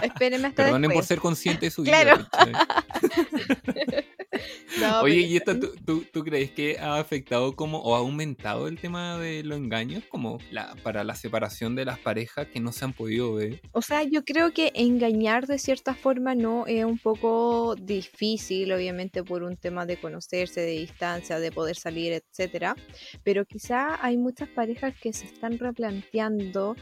Espérenme 0.03 0.49
hasta 0.49 0.65
Perdonen 0.65 0.91
por 0.91 1.05
ser 1.05 1.19
consciente 1.19 1.67
de 1.67 1.71
su 1.71 1.83
Claro. 1.83 2.19
vida. 2.19 2.29
¿cachai? 2.31 4.05
No, 4.81 5.01
Oye, 5.01 5.15
pero- 5.17 5.27
¿y 5.27 5.37
esto 5.37 5.59
tú, 5.61 5.73
tú, 5.85 6.05
tú 6.13 6.25
crees 6.25 6.51
que 6.51 6.79
ha 6.79 6.99
afectado 6.99 7.57
como 7.57 7.79
o 7.81 7.95
ha 7.97 7.99
aumentado 7.99 8.69
el 8.69 8.79
tema 8.79 9.19
de 9.19 9.43
los 9.43 9.59
engaños 9.59 10.05
como 10.09 10.39
la, 10.53 10.75
para 10.83 11.05
la 11.05 11.15
separación 11.15 11.75
de 11.75 11.85
las 11.85 11.99
parejas 11.99 12.47
que 12.49 12.61
no 12.61 12.71
se 12.73 12.85
han 12.85 12.93
podido 12.93 13.35
ver? 13.35 13.61
O 13.73 13.83
sea, 13.83 14.03
yo 14.03 14.25
creo 14.25 14.53
que 14.53 14.71
engañar 14.75 15.47
de 15.47 15.59
cierta 15.59 15.95
forma 15.95 16.35
no 16.35 16.67
es 16.67 16.85
un 16.85 16.99
poco 16.99 17.75
difícil, 17.77 18.73
obviamente 18.73 19.25
por 19.25 19.43
un 19.43 19.57
tema 19.57 19.87
de 19.87 19.97
conocerse, 19.97 20.61
de 20.61 20.73
distancia, 20.73 21.39
de 21.41 21.51
poder 21.51 21.77
salir, 21.77 22.13
etcétera. 22.13 22.77
Pero 23.25 23.45
quizá 23.47 24.05
hay 24.05 24.17
muchas 24.17 24.49
parejas 24.49 24.95
que 25.01 25.13
se 25.13 25.27
están 25.27 25.59
replanteando 25.59 26.77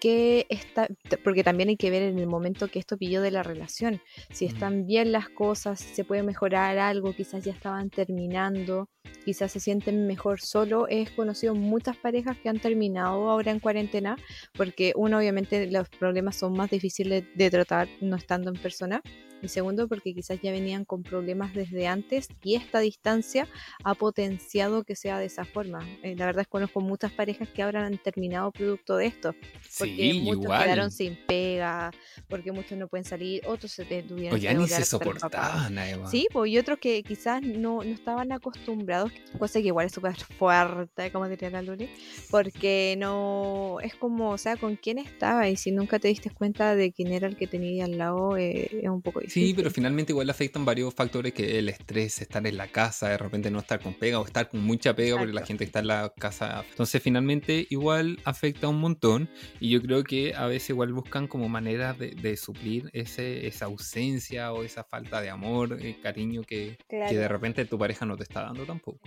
que 0.00 0.46
está, 0.48 0.88
porque 1.22 1.42
también 1.44 1.68
hay 1.68 1.76
que 1.76 1.90
ver 1.90 2.02
en 2.02 2.18
el 2.18 2.26
momento 2.26 2.68
que 2.68 2.78
esto 2.78 2.96
pilló 2.96 3.20
de 3.22 3.30
la 3.30 3.42
relación, 3.42 4.00
si 4.30 4.44
Mm. 4.44 4.48
están 4.48 4.86
bien 4.86 5.12
las 5.12 5.28
cosas, 5.30 5.80
si 5.80 5.94
se 5.94 6.04
puede 6.04 6.22
mejorar 6.22 6.78
algo, 6.78 6.93
quizás 7.02 7.44
ya 7.44 7.52
estaban 7.52 7.90
terminando, 7.90 8.88
quizás 9.24 9.52
se 9.52 9.60
sienten 9.60 10.06
mejor 10.06 10.40
solo. 10.40 10.86
He 10.88 11.06
conocido 11.14 11.54
muchas 11.54 11.96
parejas 11.96 12.36
que 12.38 12.48
han 12.48 12.58
terminado 12.58 13.30
ahora 13.30 13.50
en 13.50 13.60
cuarentena 13.60 14.16
porque 14.54 14.92
uno 14.96 15.18
obviamente 15.18 15.70
los 15.70 15.88
problemas 15.88 16.36
son 16.36 16.52
más 16.52 16.70
difíciles 16.70 17.24
de 17.34 17.50
tratar 17.50 17.88
no 18.00 18.16
estando 18.16 18.50
en 18.50 18.60
persona 18.60 19.02
y 19.44 19.48
segundo 19.48 19.88
porque 19.88 20.14
quizás 20.14 20.40
ya 20.42 20.50
venían 20.52 20.84
con 20.84 21.02
problemas 21.02 21.54
desde 21.54 21.86
antes 21.86 22.28
y 22.42 22.54
esta 22.56 22.80
distancia 22.80 23.46
ha 23.82 23.94
potenciado 23.94 24.84
que 24.84 24.96
sea 24.96 25.18
de 25.18 25.26
esa 25.26 25.44
forma. 25.44 25.86
Eh, 26.02 26.14
la 26.16 26.26
verdad 26.26 26.42
es 26.42 26.46
que 26.46 26.52
conozco 26.52 26.80
muchas 26.80 27.12
parejas 27.12 27.48
que 27.48 27.62
ahora 27.62 27.84
han 27.86 27.98
terminado 27.98 28.50
producto 28.52 28.96
de 28.96 29.06
esto 29.06 29.34
porque 29.78 30.12
Sí, 30.12 30.20
muchos 30.22 30.44
igual. 30.44 30.62
quedaron 30.62 30.90
sin 30.90 31.18
pega, 31.26 31.90
porque 32.28 32.52
muchos 32.52 32.78
no 32.78 32.88
pueden 32.88 33.04
salir, 33.04 33.42
otros 33.46 33.72
se 33.72 33.84
tuvieron 33.84 34.34
O 34.34 34.36
ya 34.40 34.52
que 34.52 34.58
ni 34.58 34.68
se 34.68 34.84
soportaban. 34.84 35.74
Sí, 36.10 36.28
pues 36.32 36.50
y 36.50 36.58
otros 36.58 36.78
que 36.78 37.02
quizás 37.02 37.42
no, 37.42 37.82
no 37.82 37.94
estaban 37.94 38.32
acostumbrados, 38.32 39.12
cosa 39.38 39.60
que 39.60 39.66
igual 39.68 39.86
es 39.86 39.92
súper 39.92 40.14
fuerte, 40.38 41.10
como 41.12 41.28
diría 41.28 41.50
la 41.50 41.62
Luli, 41.62 41.88
porque 42.30 42.96
no 42.98 43.78
es 43.82 43.94
como, 43.94 44.30
o 44.30 44.38
sea, 44.38 44.56
con 44.56 44.76
quién 44.76 44.98
estaba 44.98 45.48
y 45.48 45.56
si 45.56 45.72
nunca 45.72 45.98
te 45.98 46.08
diste 46.08 46.30
cuenta 46.30 46.74
de 46.74 46.92
quién 46.92 47.12
era 47.12 47.26
el 47.26 47.36
que 47.36 47.46
tenía 47.46 47.84
al 47.84 47.98
lado, 47.98 48.36
eh, 48.36 48.68
es 48.82 48.88
un 48.88 49.02
poco 49.02 49.20
difícil. 49.20 49.33
Sí, 49.34 49.52
pero 49.54 49.70
finalmente 49.70 50.12
igual 50.12 50.30
afectan 50.30 50.64
varios 50.64 50.94
factores 50.94 51.32
que 51.32 51.58
el 51.58 51.68
estrés, 51.68 52.20
estar 52.22 52.46
en 52.46 52.56
la 52.56 52.68
casa, 52.68 53.08
de 53.08 53.18
repente 53.18 53.50
no 53.50 53.58
estar 53.58 53.80
con 53.80 53.94
pega 53.94 54.20
o 54.20 54.24
estar 54.24 54.48
con 54.48 54.62
mucha 54.62 54.94
pega 54.94 55.16
porque 55.16 55.32
la 55.32 55.40
Exacto. 55.40 55.48
gente 55.48 55.64
está 55.64 55.78
en 55.80 55.86
la 55.88 56.12
casa. 56.18 56.64
Entonces 56.70 57.02
finalmente 57.02 57.66
igual 57.70 58.20
afecta 58.24 58.68
un 58.68 58.80
montón 58.80 59.28
y 59.60 59.70
yo 59.70 59.82
creo 59.82 60.04
que 60.04 60.34
a 60.34 60.46
veces 60.46 60.70
igual 60.70 60.92
buscan 60.92 61.26
como 61.26 61.48
maneras 61.48 61.98
de, 61.98 62.10
de 62.10 62.36
suplir 62.36 62.90
ese, 62.92 63.46
esa 63.46 63.66
ausencia 63.66 64.52
o 64.52 64.62
esa 64.62 64.84
falta 64.84 65.20
de 65.20 65.30
amor, 65.30 65.78
eh, 65.80 65.96
cariño 66.02 66.42
que, 66.42 66.78
que 66.88 67.18
de 67.18 67.28
repente 67.28 67.64
tu 67.64 67.78
pareja 67.78 68.06
no 68.06 68.16
te 68.16 68.22
está 68.22 68.42
dando 68.42 68.64
tampoco. 68.64 69.00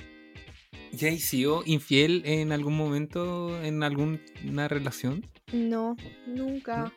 ¿Ya 0.91 1.09
has 1.09 1.21
sido 1.21 1.63
infiel 1.65 2.23
en 2.25 2.51
algún 2.51 2.75
momento 2.75 3.61
en 3.61 3.83
alguna 3.83 4.67
relación? 4.67 5.25
No, 5.51 5.95
nunca. 6.25 6.93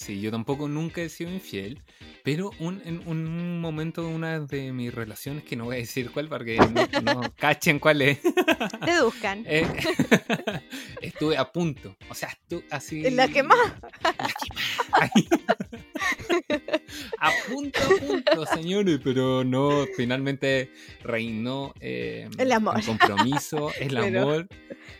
Sí, 0.00 0.18
yo 0.18 0.30
tampoco 0.30 0.66
nunca 0.66 1.02
he 1.02 1.10
sido 1.10 1.30
infiel, 1.30 1.82
pero 2.24 2.52
un, 2.58 2.80
en 2.86 3.06
un 3.06 3.60
momento 3.60 4.00
de 4.00 4.08
una 4.08 4.40
de 4.40 4.72
mis 4.72 4.94
relaciones, 4.94 5.44
que 5.44 5.56
no 5.56 5.66
voy 5.66 5.76
a 5.76 5.78
decir 5.80 6.10
cuál 6.10 6.26
para 6.26 6.42
que 6.42 6.56
no, 6.56 6.86
no 7.02 7.20
cachen 7.36 7.78
cuál 7.78 8.00
es, 8.00 8.18
Deduzcan. 8.86 9.44
eh, 9.46 9.66
estuve 11.02 11.36
a 11.36 11.52
punto, 11.52 11.94
o 12.08 12.14
sea, 12.14 12.30
estuve 12.30 12.64
así... 12.70 13.06
En 13.06 13.16
la 13.16 13.28
que 13.28 13.42
más. 13.42 13.58
La 14.02 14.12
que 14.14 14.54
más. 14.54 15.10
Ahí. 15.14 15.28
a 17.18 17.30
punto, 17.50 17.80
a 17.80 18.06
punto, 18.06 18.46
señores, 18.46 19.00
pero 19.04 19.44
no, 19.44 19.84
finalmente 19.98 20.70
reinó 21.02 21.74
eh, 21.78 22.26
El 22.38 22.52
amor. 22.52 22.76
un 22.76 22.82
compromiso, 22.96 23.70
el 23.78 23.94
Pero- 23.94 24.22
amor, 24.22 24.48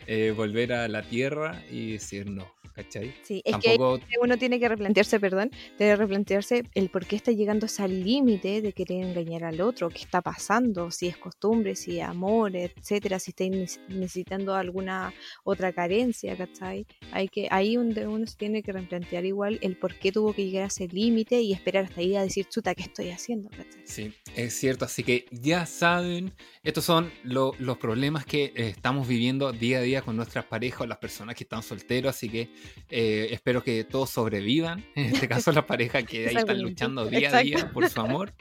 eh, 0.05 0.31
volver 0.37 0.73
a 0.73 0.87
la 0.87 1.01
tierra 1.01 1.63
y 1.71 1.93
decir 1.93 2.29
no, 2.29 2.53
¿cachai? 2.73 3.13
Sí, 3.23 3.41
es 3.45 3.57
que 3.57 3.69
Tampoco 3.77 3.99
uno 4.21 4.37
tiene 4.37 4.59
que 4.59 4.67
replantearse, 4.67 5.19
perdón, 5.19 5.49
tiene 5.77 5.93
que 5.93 5.95
replantearse 5.95 6.63
el 6.73 6.89
por 6.89 7.05
qué 7.05 7.15
está 7.15 7.31
llegando 7.31 7.65
a 7.65 7.67
ese 7.67 7.87
límite 7.87 8.61
de 8.61 8.73
querer 8.73 9.03
engañar 9.05 9.43
al 9.43 9.61
otro, 9.61 9.89
qué 9.89 9.99
está 9.99 10.21
pasando, 10.21 10.91
si 10.91 11.07
es 11.07 11.17
costumbre, 11.17 11.75
si 11.75 11.99
es 11.99 12.05
amor, 12.05 12.55
etcétera, 12.55 13.19
si 13.19 13.31
está 13.31 13.43
neces- 13.45 13.79
necesitando 13.87 14.55
alguna 14.55 15.13
otra 15.43 15.73
carencia, 15.73 16.35
¿cachai? 16.37 16.85
Hay 17.11 17.27
que, 17.29 17.47
ahí 17.51 17.75
donde 17.75 18.07
uno 18.07 18.25
se 18.27 18.37
tiene 18.37 18.63
que 18.63 18.71
replantear 18.71 19.25
igual 19.25 19.59
el 19.61 19.77
por 19.77 19.95
qué 19.99 20.11
tuvo 20.11 20.33
que 20.33 20.45
llegar 20.45 20.63
a 20.63 20.67
ese 20.67 20.87
límite 20.87 21.41
y 21.41 21.53
esperar 21.53 21.85
hasta 21.85 22.01
ahí 22.01 22.15
a 22.15 22.23
decir, 22.23 22.45
chuta, 22.47 22.75
¿qué 22.75 22.83
estoy 22.83 23.09
haciendo? 23.09 23.49
¿cachai? 23.49 23.81
Sí, 23.85 24.13
es 24.35 24.53
cierto, 24.53 24.85
así 24.85 25.03
que 25.03 25.25
ya 25.31 25.65
saben, 25.65 26.33
estos 26.63 26.85
son 26.85 27.11
lo- 27.23 27.53
los 27.59 27.77
problemas 27.77 28.25
que 28.25 28.45
eh, 28.55 28.67
estamos 28.69 29.07
viviendo 29.07 29.51
día 29.51 29.79
a 29.79 29.81
día 29.81 30.01
con 30.01 30.15
nuestras 30.15 30.45
parejas 30.45 30.81
o 30.81 30.85
las 30.85 30.97
personas 30.97 31.35
que 31.35 31.43
están 31.43 31.63
solteros, 31.63 32.15
así 32.15 32.29
que 32.29 32.49
Eh, 32.89 33.29
espero 33.31 33.63
que 33.63 33.83
todos 33.83 34.09
sobrevivan. 34.09 34.85
En 34.95 35.13
este 35.13 35.27
caso, 35.27 35.51
la 35.51 35.65
pareja 35.65 36.03
que 36.03 36.27
ahí 36.27 36.35
están 36.35 36.61
luchando 36.61 37.05
día 37.05 37.35
a 37.35 37.41
día 37.41 37.71
por 37.71 37.89
su 37.89 37.99
amor. 38.01 38.33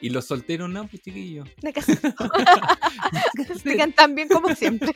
y 0.00 0.10
los 0.10 0.26
solteros, 0.26 0.70
no, 0.70 0.86
pues 0.86 1.02
chiquillos. 1.02 1.48
Se 3.62 3.76
cantan 3.76 4.14
bien 4.14 4.28
como 4.28 4.54
siempre. 4.54 4.92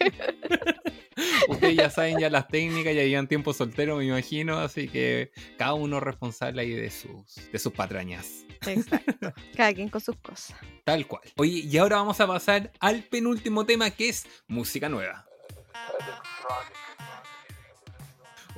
Ustedes 1.48 1.76
ya 1.76 1.90
saben 1.90 2.18
ya 2.18 2.28
las 2.28 2.46
técnicas, 2.48 2.94
ya 2.94 3.02
llevan 3.02 3.26
tiempo 3.26 3.54
soltero, 3.54 3.96
me 3.96 4.04
imagino, 4.04 4.58
así 4.58 4.86
que 4.88 5.30
cada 5.56 5.74
uno 5.74 5.98
responsable 5.98 6.60
ahí 6.62 6.72
de 6.72 6.90
sus, 6.90 7.50
de 7.50 7.58
sus 7.58 7.72
patrañas. 7.72 8.44
Exacto. 8.66 9.32
Cada 9.56 9.72
quien 9.72 9.88
con 9.88 10.00
sus 10.00 10.16
cosas. 10.16 10.56
Tal 10.84 11.06
cual. 11.06 11.22
Oye, 11.36 11.60
y 11.64 11.76
ahora 11.78 11.96
vamos 11.96 12.20
a 12.20 12.26
pasar 12.26 12.72
al 12.80 13.02
penúltimo 13.04 13.64
tema 13.64 13.90
que 13.90 14.10
es 14.10 14.26
música 14.46 14.88
nueva. 14.88 15.26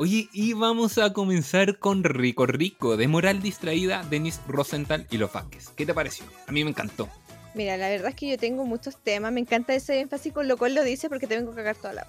Oye, 0.00 0.28
y 0.32 0.52
vamos 0.52 0.96
a 0.98 1.12
comenzar 1.12 1.80
con 1.80 2.04
Rico 2.04 2.46
Rico, 2.46 2.96
de 2.96 3.08
Moral 3.08 3.42
Distraída, 3.42 4.04
Denis 4.08 4.40
Rosenthal 4.46 5.08
y 5.10 5.18
los 5.18 5.32
Vázquez. 5.32 5.70
¿Qué 5.70 5.84
te 5.84 5.92
pareció? 5.92 6.24
A 6.46 6.52
mí 6.52 6.62
me 6.62 6.70
encantó. 6.70 7.08
Mira, 7.56 7.76
la 7.76 7.88
verdad 7.88 8.10
es 8.10 8.14
que 8.14 8.30
yo 8.30 8.38
tengo 8.38 8.64
muchos 8.64 8.96
temas, 8.96 9.32
me 9.32 9.40
encanta 9.40 9.74
ese 9.74 9.98
énfasis 9.98 10.32
con 10.32 10.46
lo 10.46 10.56
cual 10.56 10.76
lo 10.76 10.84
dice 10.84 11.08
porque 11.08 11.26
te 11.26 11.34
vengo 11.34 11.50
a 11.50 11.56
cagar 11.56 11.74
toda 11.74 11.94
la 11.94 12.06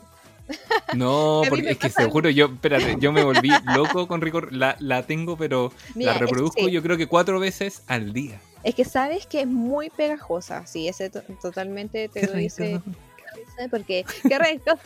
no, 0.95 1.41
porque 1.49 1.71
es 1.71 1.77
que 1.79 1.89
te 1.89 2.03
juro, 2.05 2.29
yo, 2.29 2.45
espérate, 2.45 2.97
yo 2.99 3.11
me 3.11 3.23
volví 3.23 3.49
loco 3.75 4.07
con 4.07 4.21
Rico. 4.21 4.41
La, 4.51 4.75
la 4.79 5.07
tengo, 5.07 5.35
pero 5.35 5.73
la 5.95 6.13
reproduzco 6.13 6.69
yo 6.69 6.83
creo 6.83 6.95
que 6.95 7.07
cuatro 7.07 7.39
veces 7.39 7.81
al 7.87 8.13
día. 8.13 8.39
Es 8.63 8.75
que 8.75 8.85
sabes 8.85 9.25
que 9.25 9.41
es 9.41 9.47
muy 9.47 9.89
pegajosa, 9.89 10.67
sí, 10.67 10.87
ese 10.87 11.09
totalmente 11.09 12.07
te 12.07 12.27
lo 12.27 12.33
dice. 12.33 12.81
Porque, 13.69 14.05
qué 14.27 14.39
rico, 14.39 14.77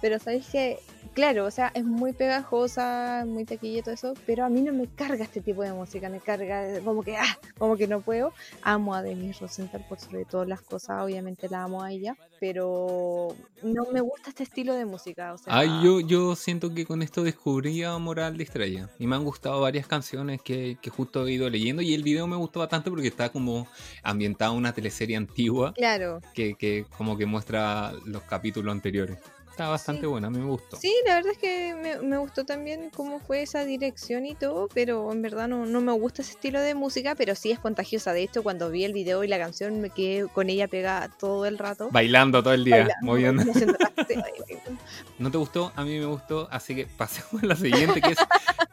pero 0.00 0.18
sabes 0.18 0.46
que 0.46 0.78
claro, 1.16 1.46
o 1.46 1.50
sea, 1.50 1.72
es 1.74 1.82
muy 1.82 2.12
pegajosa, 2.12 3.24
muy 3.26 3.46
taquilla 3.46 3.78
y 3.78 3.82
todo 3.82 3.94
eso, 3.94 4.12
pero 4.26 4.44
a 4.44 4.50
mí 4.50 4.60
no 4.60 4.74
me 4.74 4.86
carga 4.86 5.24
este 5.24 5.40
tipo 5.40 5.62
de 5.62 5.72
música, 5.72 6.10
me 6.10 6.20
carga 6.20 6.78
como 6.84 7.02
que, 7.02 7.16
ah, 7.16 7.38
como 7.56 7.78
que 7.78 7.88
no 7.88 8.02
puedo. 8.02 8.34
Amo 8.60 8.94
a 8.94 9.02
Denise 9.02 9.40
Rosenthal 9.40 9.82
por 9.88 9.98
sobre 9.98 10.26
todas 10.26 10.46
las 10.46 10.60
cosas, 10.60 11.02
obviamente 11.02 11.48
la 11.48 11.62
amo 11.62 11.82
a 11.82 11.90
ella, 11.90 12.18
pero 12.38 13.28
no 13.62 13.86
me 13.92 14.02
gusta 14.02 14.28
este 14.28 14.42
estilo 14.42 14.74
de 14.74 14.84
música. 14.84 15.32
O 15.32 15.38
sea, 15.38 15.56
Ay, 15.56 15.70
yo, 15.82 16.00
yo 16.00 16.36
siento 16.36 16.74
que 16.74 16.84
con 16.84 17.00
esto 17.00 17.22
descubrí 17.22 17.82
a 17.82 17.96
Moral 17.96 18.36
de 18.36 18.44
Estrella 18.44 18.90
y 18.98 19.06
me 19.06 19.16
han 19.16 19.24
gustado 19.24 19.62
varias 19.62 19.86
canciones 19.86 20.42
que, 20.42 20.76
que 20.82 20.90
justo 20.90 21.26
he 21.26 21.32
ido 21.32 21.48
leyendo 21.48 21.80
y 21.80 21.94
el 21.94 22.02
video 22.02 22.26
me 22.26 22.36
gustó 22.36 22.60
bastante 22.60 22.90
porque 22.90 23.08
está 23.08 23.30
como 23.30 23.66
ambientado 24.02 24.52
en 24.52 24.58
una 24.58 24.74
teleserie 24.74 25.16
antigua. 25.16 25.72
Claro. 25.72 26.20
Que, 26.34 26.56
que 26.56 26.84
como 26.98 27.16
que 27.16 27.24
muestra 27.24 27.45
los 27.50 28.22
capítulos 28.22 28.72
anteriores. 28.72 29.18
Está 29.56 29.70
bastante 29.70 30.06
buena, 30.06 30.26
a 30.26 30.30
mí 30.30 30.38
me 30.38 30.50
gustó. 30.50 30.76
Sí, 30.76 30.94
la 31.06 31.14
verdad 31.14 31.32
es 31.32 31.38
que 31.38 31.98
me, 32.02 32.18
gustó 32.18 32.44
también 32.44 32.90
cómo 32.94 33.20
fue 33.20 33.40
esa 33.40 33.64
dirección 33.64 34.26
y 34.26 34.34
todo, 34.34 34.68
pero 34.74 35.10
en 35.10 35.22
verdad 35.22 35.48
no, 35.48 35.64
no 35.64 35.80
me 35.80 35.92
gusta 35.92 36.20
ese 36.20 36.32
estilo 36.32 36.60
de 36.60 36.74
música, 36.74 37.14
pero 37.14 37.34
sí 37.34 37.52
es 37.52 37.58
contagiosa. 37.58 38.12
De 38.12 38.22
hecho, 38.22 38.42
cuando 38.42 38.68
vi 38.68 38.84
el 38.84 38.92
video 38.92 39.24
y 39.24 39.28
la 39.28 39.38
canción 39.38 39.80
me 39.80 39.88
quedé 39.88 40.28
con 40.28 40.50
ella 40.50 40.68
pegada 40.68 41.08
todo 41.08 41.46
el 41.46 41.56
rato. 41.56 41.88
Bailando 41.90 42.42
todo 42.42 42.52
el 42.52 42.64
día, 42.64 42.86
moviendo. 43.00 43.44
¿No 45.18 45.30
te 45.30 45.38
gustó? 45.38 45.72
A 45.74 45.84
mí 45.84 45.98
me 45.98 46.04
gustó, 46.04 46.48
así 46.50 46.74
que 46.74 46.84
pasemos 46.98 47.42
a 47.42 47.46
la 47.46 47.56
siguiente, 47.56 48.02
que 48.02 48.10
es 48.10 48.18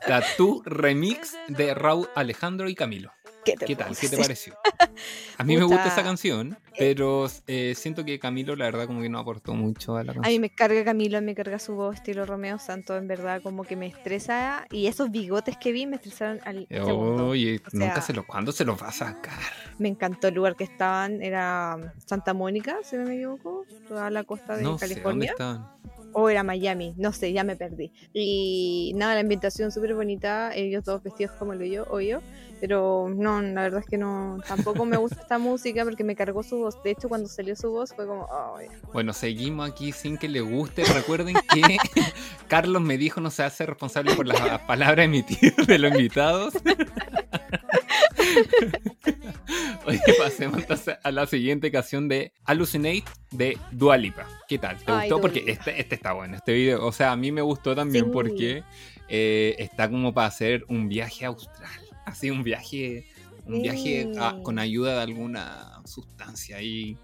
Tattoo 0.06 0.64
Remix 0.66 1.38
de 1.48 1.74
Raúl 1.74 2.10
Alejandro 2.14 2.68
y 2.68 2.76
Camilo. 2.76 3.14
¿Qué, 3.44 3.76
tal? 3.76 3.98
¿Qué 3.98 4.10
te 4.10 4.18
pareció? 4.18 4.56
A 5.38 5.44
mí 5.44 5.58
me 5.58 5.64
gusta 5.64 5.88
esa 5.88 6.04
canción, 6.04 6.54
eh, 6.54 6.76
pero 6.78 7.28
eh, 7.48 7.74
siento 7.76 8.06
que 8.06 8.20
Camilo, 8.20 8.56
la 8.56 8.66
verdad, 8.66 8.88
como 8.88 9.02
que 9.02 9.10
no 9.10 9.20
aportó 9.20 9.54
mucho 9.54 9.96
a 9.96 10.04
la 10.04 10.14
canción. 10.14 10.26
A 10.26 10.30
mí 10.30 10.40
me 10.40 10.50
carga 10.50 10.84
Camilo, 10.84 11.22
me 11.22 11.36
carga 11.36 11.60
su 11.60 11.76
voz, 11.76 11.96
estilo 11.96 12.26
Romeo 12.26 12.60
Santos, 12.60 12.98
en 12.98 13.08
verdad, 13.08 13.42
como 13.42 13.64
que 13.64 13.76
me 13.76 13.88
estresa. 13.88 14.66
Y 14.72 14.88
esos 14.88 15.12
bigotes 15.12 15.58
que 15.58 15.72
vi 15.72 15.86
me 15.86 15.96
estresaron 15.98 16.40
al. 16.46 16.68
Oye, 16.70 17.62
nunca 17.72 18.02
se 18.02 18.14
los. 18.14 18.26
¿Cuándo 18.26 18.52
se 18.52 18.66
los 18.66 18.82
va 18.82 18.88
a 18.88 18.92
sacar? 18.92 19.40
Me 19.80 19.90
encantó 19.90 20.28
el 20.28 20.36
lugar 20.36 20.56
que 20.56 20.64
estaban, 20.64 21.22
era 21.22 21.94
Santa 22.06 22.34
Mónica, 22.34 22.78
si 22.84 22.96
no 22.96 23.06
me 23.06 23.16
equivoco, 23.16 23.66
toda 23.88 24.10
la 24.10 24.24
costa 24.24 24.56
de 24.56 24.64
California. 24.78 24.88
Sé, 24.88 25.02
¿dónde 25.02 25.26
estaban? 25.26 25.74
O 26.14 26.30
era 26.30 26.44
Miami, 26.44 26.94
no 26.98 27.12
sé, 27.12 27.34
ya 27.34 27.44
me 27.44 27.56
perdí. 27.56 27.92
Y 28.14 28.94
nada, 28.96 29.16
la 29.16 29.22
ambientación 29.22 29.72
súper 29.72 29.96
bonita, 29.96 30.54
ellos 30.56 30.84
todos 30.84 31.04
vestidos 31.04 31.34
como 31.38 31.54
lo 31.54 31.66
yo, 31.66 31.86
o 31.90 32.00
yo, 32.00 32.20
pero 32.64 33.10
no, 33.14 33.42
la 33.42 33.64
verdad 33.64 33.82
es 33.82 33.88
que 33.88 33.98
no, 33.98 34.38
tampoco 34.48 34.86
me 34.86 34.96
gusta 34.96 35.20
esta 35.20 35.38
música 35.38 35.84
porque 35.84 36.06
me 36.06 36.16
cargó 36.16 36.44
su 36.44 36.60
voz. 36.60 36.82
De 36.82 36.92
hecho, 36.92 37.10
cuando 37.10 37.28
salió 37.28 37.58
su 37.58 37.70
voz 37.72 37.94
fue 37.94 38.08
como, 38.08 38.26
Bueno, 38.94 39.12
seguimos 39.12 39.70
aquí 39.70 39.92
sin 39.92 40.18
que 40.18 40.30
le 40.30 40.40
guste. 40.40 40.86
Recuerden 40.86 41.36
que 41.54 41.62
Carlos 42.48 42.82
me 42.82 42.98
dijo 42.98 43.20
no 43.20 43.32
se 43.32 43.44
hace 43.44 43.66
responsable 43.66 44.16
por 44.16 44.28
las 44.28 44.62
palabras 44.62 45.06
emitidas 45.06 45.68
de 45.68 45.78
los 45.78 45.92
invitados. 45.92 46.54
Oye, 49.86 50.00
pasemos 50.18 50.60
entonces 50.60 50.98
a 51.04 51.12
la 51.12 51.26
siguiente 51.26 51.72
canción 51.72 52.08
de 52.08 52.32
Hallucinate 52.46 53.04
de 53.32 53.58
Dualipa. 53.72 54.28
¿Qué 54.48 54.58
tal? 54.58 54.78
¿Te 54.84 54.92
gustó? 54.92 55.22
Porque 55.22 55.44
este, 55.48 55.80
este 55.80 55.96
está 55.96 56.14
bueno, 56.14 56.36
este 56.38 56.54
video. 56.54 56.86
O 56.86 56.92
sea, 56.92 57.12
a 57.12 57.18
mí 57.18 57.32
me 57.32 57.42
gustó 57.42 57.76
también 57.76 58.12
porque 58.12 58.64
eh, 59.10 59.56
está 59.60 59.90
como 59.90 60.14
para 60.14 60.28
hacer 60.28 60.66
un 60.70 60.88
viaje 60.88 61.26
austral 61.26 61.84
así 62.06 62.30
un 62.30 62.44
viaje, 62.44 63.06
un 63.46 63.62
viaje 63.62 64.12
con 64.44 64.60
ayuda 64.60 64.96
de 64.96 65.02
alguna 65.02 65.82
sustancia 65.86 66.58
ahí, 66.58 66.98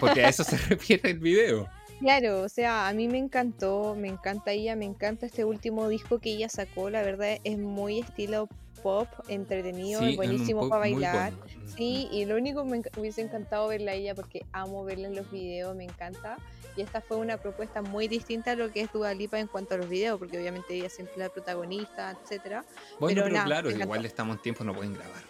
porque 0.00 0.24
a 0.24 0.28
eso 0.28 0.44
se 0.44 0.56
refiere 0.68 1.10
el 1.10 1.18
video. 1.18 1.68
Claro, 2.00 2.42
o 2.42 2.48
sea, 2.48 2.88
a 2.88 2.92
mí 2.92 3.08
me 3.08 3.16
encantó, 3.16 3.96
me 3.98 4.08
encanta 4.08 4.52
ella, 4.52 4.76
me 4.76 4.84
encanta 4.84 5.24
este 5.24 5.44
último 5.44 5.88
disco 5.88 6.18
que 6.18 6.30
ella 6.30 6.48
sacó, 6.48 6.90
la 6.90 7.02
verdad 7.02 7.38
es 7.42 7.58
muy 7.58 8.00
estilo 8.00 8.48
pop, 8.86 9.08
entretenido, 9.26 10.00
buenísimo 10.14 10.68
para 10.68 10.78
bailar. 10.82 11.32
Sí, 11.76 12.06
y 12.12 12.24
lo 12.24 12.36
único 12.36 12.64
me 12.64 12.82
hubiese 12.96 13.20
encantado 13.20 13.66
verla 13.66 13.90
a 13.90 13.94
ella 13.94 14.14
porque 14.14 14.46
amo 14.52 14.84
verla 14.84 15.08
en 15.08 15.16
los 15.16 15.28
videos, 15.28 15.74
me 15.74 15.82
encanta. 15.82 16.36
Y 16.76 16.82
esta 16.82 17.00
fue 17.00 17.16
una 17.16 17.36
propuesta 17.36 17.82
muy 17.82 18.06
distinta 18.06 18.52
a 18.52 18.54
lo 18.54 18.70
que 18.70 18.82
es 18.82 18.92
Dua 18.92 19.12
Lipa 19.12 19.40
en 19.40 19.48
cuanto 19.48 19.74
a 19.74 19.78
los 19.78 19.88
videos, 19.88 20.20
porque 20.20 20.38
obviamente 20.38 20.74
ella 20.74 20.88
siempre 20.88 21.14
es 21.14 21.18
la 21.18 21.28
protagonista, 21.30 22.12
etcétera. 22.12 22.64
Bueno, 23.00 23.22
pero, 23.24 23.42
claro, 23.42 23.70
igual 23.72 24.04
estamos 24.06 24.36
en 24.36 24.42
tiempo, 24.42 24.62
no 24.62 24.72
pueden 24.72 24.94
grabar. 24.94 25.24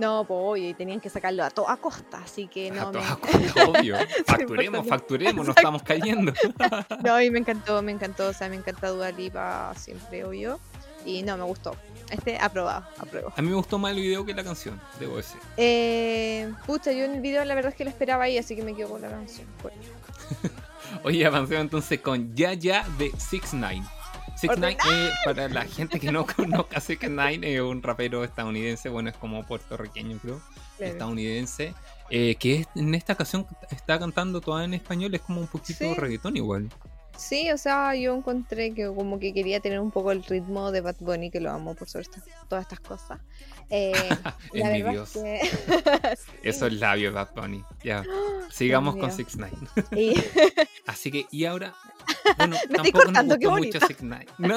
No, 0.00 0.24
pues 0.24 0.62
y 0.62 0.74
tenían 0.74 1.00
que 1.00 1.08
sacarlo 1.08 1.44
a 1.44 1.50
toda 1.50 1.76
costa, 1.76 2.22
así 2.24 2.48
que 2.48 2.72
no. 2.72 2.88
A 2.88 2.90
toda 2.90 3.16
costa, 3.16 3.64
obvio. 3.68 3.96
Facturemos, 4.26 4.84
facturemos, 4.84 5.46
nos 5.46 5.56
estamos 5.56 5.84
cayendo. 5.84 6.32
no, 7.04 7.22
y 7.22 7.30
me 7.30 7.38
encantó, 7.38 7.80
me 7.82 7.92
encantó, 7.92 8.30
o 8.30 8.32
sea, 8.32 8.48
me 8.48 8.56
encanta 8.56 8.88
Dua 8.88 9.12
Lipa 9.12 9.72
siempre, 9.76 10.24
obvio. 10.24 10.58
Y 11.04 11.22
no, 11.22 11.36
me 11.36 11.44
gustó. 11.44 11.76
Este, 12.10 12.38
aprobado, 12.38 12.86
apruebo. 12.98 13.32
A 13.36 13.42
mí 13.42 13.48
me 13.48 13.54
gustó 13.54 13.78
más 13.78 13.92
el 13.92 14.00
video 14.00 14.24
que 14.24 14.34
la 14.34 14.44
canción, 14.44 14.80
debo 15.00 15.16
decir. 15.16 15.40
Eh, 15.56 16.52
pucha, 16.66 16.92
yo 16.92 17.04
en 17.04 17.16
el 17.16 17.20
video 17.20 17.44
la 17.44 17.54
verdad 17.54 17.72
es 17.72 17.76
que 17.76 17.84
lo 17.84 17.90
esperaba 17.90 18.24
ahí, 18.24 18.38
así 18.38 18.54
que 18.54 18.62
me 18.62 18.74
quedo 18.74 18.90
con 18.90 19.02
la 19.02 19.10
canción. 19.10 19.46
Oye, 21.02 21.26
avancemos 21.26 21.62
entonces 21.62 22.00
con 22.00 22.34
Ya 22.34 22.52
Ya 22.52 22.86
de 22.98 23.12
6 23.16 23.42
9 23.54 23.82
6 24.36 24.52
9 24.56 24.76
eh, 24.92 25.10
para 25.24 25.48
la 25.48 25.64
gente 25.64 25.98
que 25.98 26.12
no 26.12 26.26
conozca 26.36 26.80
6 26.80 26.98
9 27.08 27.54
es 27.54 27.60
un 27.60 27.82
rapero 27.82 28.22
estadounidense, 28.22 28.88
bueno, 28.88 29.10
es 29.10 29.16
como 29.16 29.44
puertorriqueño 29.44 30.18
creo, 30.18 30.40
estadounidense, 30.78 31.74
eh, 32.10 32.36
que 32.36 32.66
en 32.76 32.94
esta 32.94 33.14
ocasión 33.14 33.46
está 33.70 33.98
cantando 33.98 34.40
toda 34.40 34.64
en 34.64 34.74
español, 34.74 35.14
es 35.14 35.22
como 35.22 35.40
un 35.40 35.48
poquito 35.48 35.92
reggaetón 35.94 36.36
igual. 36.36 36.68
Sí, 37.16 37.50
o 37.50 37.58
sea, 37.58 37.94
yo 37.94 38.14
encontré 38.14 38.72
que 38.74 38.86
como 38.86 39.18
que 39.18 39.32
quería 39.32 39.60
tener 39.60 39.80
un 39.80 39.90
poco 39.90 40.12
el 40.12 40.22
ritmo 40.24 40.70
de 40.70 40.80
Bad 40.80 40.96
Bunny, 41.00 41.30
que 41.30 41.40
lo 41.40 41.50
amo 41.50 41.74
por 41.74 41.88
suerte, 41.88 42.20
todas 42.48 42.62
estas 42.62 42.80
cosas. 42.80 43.20
Eh, 43.70 43.92
Envidioso. 44.54 45.22
Que... 45.22 45.40
Esos 46.42 46.72
labios, 46.72 47.14
Bad 47.14 47.34
Bunny. 47.34 47.64
Ya. 47.82 48.04
Sigamos 48.50 48.96
con 48.96 49.10
6 49.10 49.36
9 49.36 49.56
Así 50.86 51.10
que, 51.10 51.26
y 51.30 51.44
ahora. 51.44 51.74
Bueno, 52.36 52.56
me 52.68 52.76
estoy 52.76 52.92
cortando, 52.92 53.38
qué 53.38 53.46
bonito. 53.46 53.78
mucho 53.78 53.86
6 53.86 53.98
9 54.02 54.26
¿No? 54.38 54.56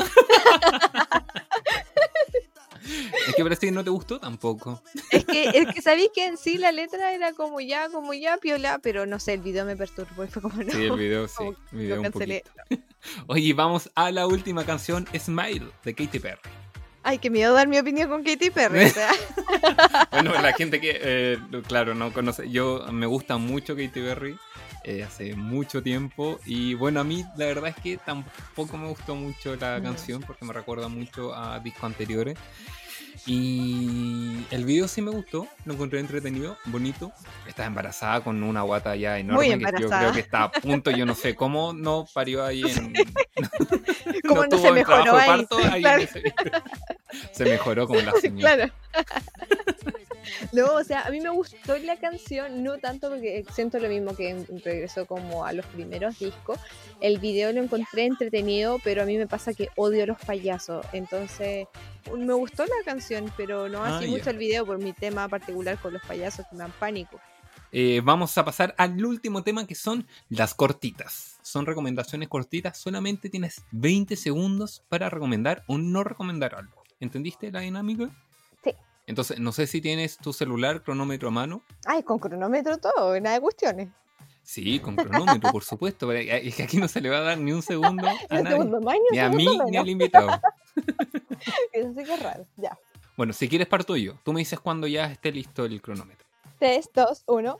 Es 3.27 3.35
que 3.35 3.43
parece 3.43 3.67
que 3.67 3.71
no 3.71 3.83
te 3.83 3.89
gustó 3.89 4.19
tampoco. 4.19 4.81
Es 5.11 5.25
que, 5.25 5.49
es 5.49 5.67
que 5.73 5.81
sabéis 5.81 6.09
que 6.13 6.25
en 6.25 6.37
sí 6.37 6.57
la 6.57 6.71
letra 6.71 7.13
era 7.13 7.33
como 7.33 7.59
ya, 7.61 7.89
como 7.89 8.13
ya, 8.13 8.37
piola, 8.37 8.79
pero 8.81 9.05
no 9.05 9.19
sé, 9.19 9.33
el 9.33 9.41
video 9.41 9.65
me 9.65 9.75
perturbó 9.75 10.23
y 10.23 10.27
fue 10.27 10.41
como 10.41 10.61
no. 10.63 10.71
Sí, 10.71 10.83
el 10.83 10.97
video 10.97 11.27
sí. 11.27 11.43
El 11.71 11.77
video 11.77 12.01
un 12.01 12.83
Oye, 13.27 13.53
vamos 13.53 13.89
a 13.95 14.11
la 14.11 14.27
última 14.27 14.65
canción, 14.65 15.07
Smile, 15.17 15.67
de 15.83 15.95
Katy 15.95 16.19
Perry. 16.19 16.49
Ay, 17.03 17.17
que 17.17 17.29
miedo 17.29 17.53
dar 17.53 17.67
mi 17.67 17.79
opinión 17.79 18.09
con 18.09 18.23
Katy 18.23 18.49
Perry. 18.51 18.91
Bueno, 20.11 20.33
la 20.41 20.53
gente 20.53 20.81
que, 20.81 20.99
eh, 21.01 21.37
claro, 21.67 21.95
no 21.95 22.11
conoce. 22.11 22.49
Yo 22.49 22.85
me 22.91 23.05
gusta 23.05 23.37
mucho 23.37 23.75
Katy 23.75 24.01
Perry. 24.01 24.37
Eh, 24.83 25.03
hace 25.03 25.35
mucho 25.35 25.81
tiempo. 25.81 26.39
Y 26.45 26.73
bueno, 26.73 26.99
a 26.99 27.03
mí 27.03 27.23
la 27.37 27.45
verdad 27.45 27.69
es 27.69 27.75
que 27.81 27.97
tampoco 27.97 28.77
me 28.77 28.87
gustó 28.87 29.15
mucho 29.15 29.55
la 29.55 29.81
canción 29.81 30.21
porque 30.21 30.45
me 30.45 30.53
recuerda 30.53 30.87
mucho 30.87 31.33
a 31.33 31.59
discos 31.59 31.83
anteriores. 31.83 32.37
Y 33.31 34.43
el 34.49 34.65
video 34.65 34.87
sí 34.87 35.03
me 35.03 35.11
gustó, 35.11 35.47
lo 35.65 35.73
encontré 35.73 35.99
entretenido, 35.99 36.57
bonito. 36.65 37.11
Está 37.47 37.65
embarazada 37.65 38.21
con 38.21 38.41
una 38.41 38.63
guata 38.63 38.95
ya 38.95 39.19
enorme 39.19 39.49
que 39.59 39.65
yo 39.81 39.87
creo 39.87 40.11
que 40.11 40.19
está 40.21 40.43
a 40.45 40.51
punto. 40.51 40.89
Yo 40.89 41.05
no 41.05 41.13
sé 41.13 41.35
cómo 41.35 41.71
no 41.71 42.07
parió 42.11 42.43
ahí 42.43 42.63
en. 42.63 42.91
¿Cómo 44.27 44.41
no 44.43 44.49
tuvo 44.49 44.61
se 44.63 44.71
mejoró 44.71 45.15
ahí? 45.15 45.27
parto 45.27 45.57
ahí 45.71 45.81
Claro. 45.81 46.01
ese- 46.01 46.33
Se 47.31 47.45
mejoró 47.45 47.85
como 47.87 48.01
la 48.01 48.13
señora. 48.19 48.55
Claro. 48.55 48.73
No, 50.53 50.73
o 50.73 50.83
sea, 50.83 51.01
a 51.01 51.09
mí 51.11 51.19
me 51.21 51.29
gustó 51.29 51.77
la 51.79 51.97
canción, 51.97 52.63
no 52.63 52.77
tanto 52.77 53.09
porque 53.09 53.45
siento 53.53 53.79
lo 53.79 53.87
mismo 53.89 54.15
que 54.15 54.29
en- 54.29 54.47
regresó 54.63 55.05
como 55.05 55.45
a 55.45 55.53
los 55.53 55.65
primeros 55.67 56.19
discos. 56.19 56.59
El 57.01 57.19
video 57.19 57.51
lo 57.53 57.61
encontré 57.61 58.05
entretenido, 58.05 58.79
pero 58.83 59.03
a 59.03 59.05
mí 59.05 59.17
me 59.17 59.27
pasa 59.27 59.53
que 59.53 59.69
odio 59.75 60.03
a 60.03 60.07
los 60.07 60.17
payasos. 60.19 60.85
Entonces, 60.93 61.67
me 62.17 62.33
gustó 62.33 62.65
la 62.65 62.71
canción, 62.85 63.31
pero 63.37 63.69
no 63.69 63.83
Ah, 63.83 63.97
así 63.97 64.05
ya. 64.05 64.11
mucho 64.11 64.29
el 64.29 64.37
video 64.37 64.65
por 64.65 64.77
mi 64.79 64.93
tema 64.93 65.27
particular 65.29 65.77
con 65.79 65.93
los 65.93 66.01
payasos 66.03 66.45
que 66.49 66.55
me 66.55 66.59
dan 66.63 66.73
pánico. 66.79 67.19
Eh, 67.71 68.01
vamos 68.03 68.35
a 68.37 68.43
pasar 68.43 68.73
al 68.77 69.05
último 69.05 69.43
tema 69.43 69.67
que 69.67 69.75
son 69.75 70.07
las 70.29 70.55
cortitas. 70.55 71.37
Son 71.43 71.65
recomendaciones 71.67 72.27
cortitas, 72.27 72.77
solamente 72.77 73.29
tienes 73.29 73.63
20 73.71 74.15
segundos 74.15 74.83
para 74.89 75.09
recomendar 75.09 75.63
o 75.67 75.77
no 75.77 76.03
recomendar 76.03 76.55
algo. 76.55 76.83
¿Entendiste 76.99 77.51
la 77.51 77.59
dinámica? 77.61 78.09
Entonces, 79.09 79.39
no 79.39 79.51
sé 79.51 79.65
si 79.65 79.81
tienes 79.81 80.17
tu 80.17 80.33
celular, 80.33 80.83
cronómetro 80.83 81.29
a 81.29 81.31
mano. 81.31 81.63
Ay, 81.87 82.03
con 82.03 82.19
cronómetro 82.19 82.77
todo, 82.77 83.19
nada 83.19 83.37
de 83.37 83.41
cuestiones. 83.41 83.89
Sí, 84.43 84.79
con 84.79 84.95
cronómetro, 84.95 85.51
por 85.51 85.63
supuesto. 85.63 86.11
Es 86.11 86.55
que 86.55 86.61
aquí 86.61 86.77
no 86.77 86.87
se 86.87 87.01
le 87.01 87.09
va 87.09 87.17
a 87.17 87.21
dar 87.21 87.39
ni 87.39 87.51
un 87.51 87.63
segundo 87.63 88.07
a 88.29 88.35
Ni 88.37 88.43
nadie. 88.43 88.57
segundo 88.57 88.79
más, 88.81 88.93
ni 89.09 89.17
Ni 89.17 89.19
a 89.19 89.29
mí, 89.29 89.47
ni 89.71 89.77
al 89.77 89.89
invitado. 89.89 90.29
Eso 91.73 91.89
sí 91.97 92.03
que 92.03 92.13
es 92.13 92.21
raro. 92.21 92.45
Ya. 92.57 92.77
Bueno, 93.17 93.33
si 93.33 93.49
quieres 93.49 93.67
parto 93.67 93.97
yo. 93.97 94.13
Tú 94.23 94.31
me 94.31 94.41
dices 94.41 94.59
cuando 94.59 94.85
ya 94.85 95.05
esté 95.11 95.31
listo 95.31 95.65
el 95.65 95.81
cronómetro. 95.81 96.27
3, 96.59 96.91
2, 96.93 97.23
1. 97.25 97.59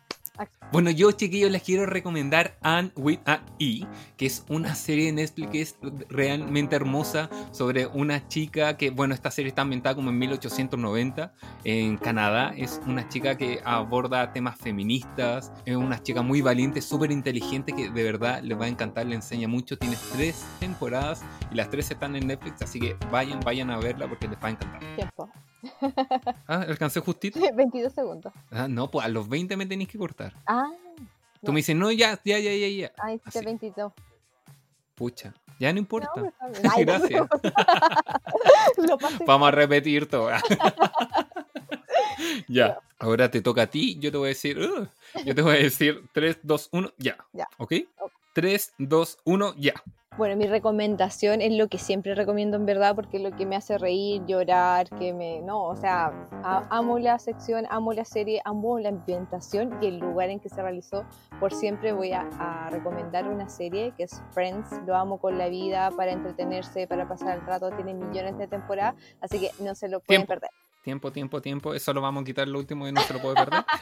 Bueno, 0.72 0.92
yo 0.92 1.12
chiquillos 1.12 1.50
les 1.50 1.64
quiero 1.64 1.86
recomendar 1.86 2.58
Anne 2.62 2.92
with 2.96 3.20
an 3.26 3.42
E, 3.60 3.86
que 4.18 4.28
es 4.28 4.46
una 4.50 4.76
serie 4.76 5.08
de 5.08 5.14
Netflix 5.14 5.50
que 5.50 5.62
es 5.62 5.78
realmente 6.10 6.76
hermosa 6.76 7.30
sobre 7.52 7.88
una 7.88 8.28
chica 8.28 8.78
que, 8.78 8.92
bueno, 8.92 9.16
esta 9.16 9.32
serie 9.32 9.50
está 9.50 9.64
ambientada 9.64 9.96
como 9.96 10.12
en 10.12 10.20
1890 10.20 11.34
en 11.64 11.98
Canadá. 11.98 12.54
Es 12.56 12.80
una 12.86 13.10
chica 13.10 13.36
que 13.36 13.62
aborda 13.66 14.32
temas 14.32 14.58
feministas, 14.58 15.52
es 15.66 15.76
una 15.76 16.02
chica 16.04 16.22
muy 16.22 16.42
valiente, 16.42 16.82
súper 16.82 17.12
inteligente 17.12 17.74
que 17.74 17.90
de 17.90 18.04
verdad 18.04 18.42
les 18.44 18.60
va 18.60 18.66
a 18.66 18.70
encantar, 18.70 19.08
le 19.08 19.16
enseña 19.16 19.48
mucho. 19.48 19.78
Tiene 19.78 19.98
tres 20.14 20.46
temporadas 20.60 21.24
y 21.52 21.56
las 21.56 21.70
tres 21.70 21.90
están 21.90 22.16
en 22.16 22.28
Netflix, 22.28 22.62
así 22.62 22.80
que 22.80 22.96
vayan, 23.12 23.40
vayan 23.40 23.72
a 23.72 23.80
verla 23.80 24.08
porque 24.08 24.28
les 24.28 24.38
va 24.38 24.48
a 24.48 24.52
encantar. 24.52 24.96
Tiempo. 24.96 25.30
Ah, 26.48 26.66
alcancé 26.68 27.00
justito. 27.00 27.40
22 27.56 27.94
segundos. 27.94 28.34
Ah, 28.52 28.68
no, 28.68 28.90
pues 28.90 29.06
a 29.06 29.10
los 29.10 29.28
20 29.28 29.58
me 29.58 29.66
tenéis 29.66 29.90
que 29.90 29.98
cortar. 29.98 30.29
Ah, 30.46 30.70
Tú 31.42 31.48
No. 31.48 31.54
me 31.54 31.60
dices, 31.60 31.76
no, 31.76 31.92
ya, 31.92 32.20
ya, 32.26 32.38
ya, 32.40 32.54
ya, 32.54 32.68
ya. 32.68 32.86
está 32.88 33.30
Así. 33.40 33.46
22. 33.46 33.94
Pucha, 34.96 35.34
ya 35.60 35.72
no 35.72 35.80
importa. 35.80 36.12
No. 36.16 36.34
Ay, 36.76 36.84
Gracias. 36.84 37.28
Pasé. 39.00 39.26
Vamos 39.26 39.48
a 39.48 39.52
repetir 39.52 40.08
todo. 40.10 40.30
ya, 42.48 42.80
ahora 43.00 43.30
te 43.32 43.42
toca 43.42 43.64
a 43.64 43.68
ti. 43.68 43.98
Yo 44.00 44.12
te 44.12 44.18
voy 44.18 44.28
a 44.28 44.30
decir, 44.30 44.60
"Ugh". 44.60 44.88
yo 45.26 45.36
te 45.36 45.42
voy 45.42 45.56
a 45.56 45.60
decir 45.60 46.04
3, 46.14 46.40
2, 46.44 46.70
1, 46.72 46.92
ya. 46.98 47.18
Ya. 47.34 47.48
Ok. 47.58 47.74
3, 48.34 48.74
2, 48.78 49.18
1, 49.24 49.54
ya. 49.58 49.74
Bueno, 50.20 50.36
mi 50.36 50.48
recomendación 50.48 51.42
es 51.42 51.54
lo 51.54 51.70
que 51.70 51.78
siempre 51.78 52.14
recomiendo 52.14 52.58
en 52.58 52.66
verdad 52.66 52.94
porque 52.94 53.16
es 53.16 53.24
lo 53.24 53.34
que 53.34 53.46
me 53.46 53.56
hace 53.56 53.78
reír, 53.78 54.22
llorar, 54.26 54.90
que 54.90 55.14
me... 55.14 55.40
No, 55.40 55.64
o 55.64 55.78
sea, 55.78 56.12
amo 56.70 57.00
la 57.00 57.18
sección, 57.20 57.66
amo 57.70 57.94
la 57.94 58.04
serie, 58.04 58.42
amo 58.44 58.80
la 58.80 58.90
ambientación 58.90 59.78
y 59.82 59.88
el 59.88 60.00
lugar 60.00 60.30
en 60.30 60.42
que 60.42 60.50
se 60.50 60.62
realizó. 60.62 61.06
Por 61.40 61.54
siempre 61.54 61.94
voy 61.94 62.12
a, 62.12 62.28
a 62.38 62.70
recomendar 62.70 63.30
una 63.30 63.48
serie 63.48 63.94
que 63.96 64.04
es 64.04 64.22
Friends. 64.32 64.70
Lo 64.86 64.98
amo 64.98 65.22
con 65.22 65.38
la 65.38 65.48
vida, 65.48 65.90
para 65.92 66.12
entretenerse, 66.12 66.86
para 66.86 67.08
pasar 67.08 67.38
el 67.38 67.46
rato. 67.46 67.72
Tiene 67.72 67.94
millones 67.94 68.38
de 68.38 68.48
temporadas, 68.48 68.96
así 69.22 69.40
que 69.40 69.52
no 69.64 69.74
se 69.74 69.88
lo 69.88 70.02
pueden 70.02 70.26
Tiempo. 70.26 70.34
perder. 70.34 70.50
Tiempo, 70.84 71.12
tiempo, 71.14 71.42
tiempo. 71.42 71.74
Eso 71.74 71.94
lo 71.94 72.02
vamos 72.02 72.24
a 72.24 72.26
quitar 72.26 72.46
lo 72.46 72.60
último 72.60 72.90
y 72.90 72.92
no 72.92 73.00
se 73.00 73.14
lo 73.14 73.22
puede 73.22 73.36
perder. 73.36 73.64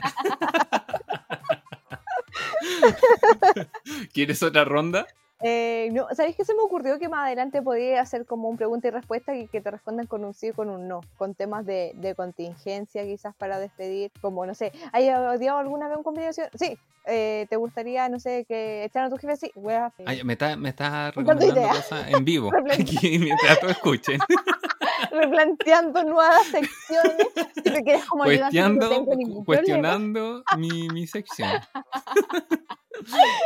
¿Quieres 4.13 4.43
otra 4.43 4.65
ronda? 4.65 5.07
Eh, 5.41 5.89
no, 5.93 6.07
¿Sabéis 6.13 6.35
qué 6.35 6.45
se 6.45 6.55
me 6.55 6.61
ocurrió 6.61 6.97
que 6.97 7.09
más 7.09 7.27
adelante 7.27 7.61
podía 7.61 8.01
hacer 8.01 8.25
como 8.25 8.49
un 8.49 8.57
pregunta 8.57 8.87
y 8.87 8.91
respuesta 8.91 9.35
y 9.35 9.47
que 9.47 9.61
te 9.61 9.69
respondan 9.69 10.07
con 10.07 10.25
un 10.25 10.33
sí 10.33 10.49
o 10.49 10.53
con 10.53 10.69
un 10.69 10.87
no? 10.87 11.01
Con 11.17 11.35
temas 11.35 11.65
de, 11.65 11.91
de 11.95 12.15
contingencia 12.15 13.03
quizás 13.03 13.35
para 13.35 13.59
despedir, 13.59 14.11
como 14.21 14.45
no 14.45 14.55
sé, 14.55 14.71
¿hay 14.91 15.09
odiado 15.09 15.59
alguna 15.59 15.87
vez 15.87 15.97
un 15.97 16.03
combinación? 16.03 16.49
Sí, 16.55 16.77
eh, 17.05 17.45
¿te 17.49 17.55
gustaría, 17.55 18.09
no 18.09 18.19
sé, 18.19 18.45
que 18.47 18.83
echaran 18.83 19.07
a 19.07 19.15
tu 19.15 19.17
jefe? 19.17 19.37
Sí, 19.37 19.51
wea, 19.55 19.93
Ay, 20.05 20.23
me 20.23 20.33
estás 20.33 20.57
me 20.57 20.69
está 20.69 21.11
recomendando 21.15 21.69
cosas 21.69 22.07
en 22.09 22.25
vivo. 22.25 22.51
Aquí 22.71 23.19
mientras 23.19 23.59
todos 23.59 23.73
escuchen. 23.73 24.19
replanteando 25.11 26.03
nuevas 26.03 26.45
secciones. 26.47 27.27
Si 27.55 27.61
te 27.61 27.83
quieres 27.83 28.05
como 28.05 28.23
ayudar, 28.23 28.51
no 28.51 29.05
Cuestionando, 29.05 29.43
cuestionando 29.45 30.43
mi, 30.57 30.89
mi 30.89 31.07
sección. 31.07 31.49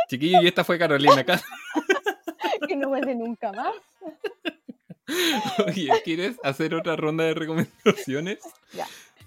Chiquillo, 0.08 0.42
y 0.42 0.48
esta 0.48 0.64
fue 0.64 0.78
Carolina. 0.78 1.22
Que 1.24 1.32
vuelve 2.92 3.14
nunca 3.14 3.52
más. 3.52 3.74
Oye, 5.66 5.90
¿quieres 6.04 6.36
hacer 6.42 6.74
otra 6.74 6.94
ronda 6.94 7.24
de 7.24 7.34
recomendaciones? 7.34 8.38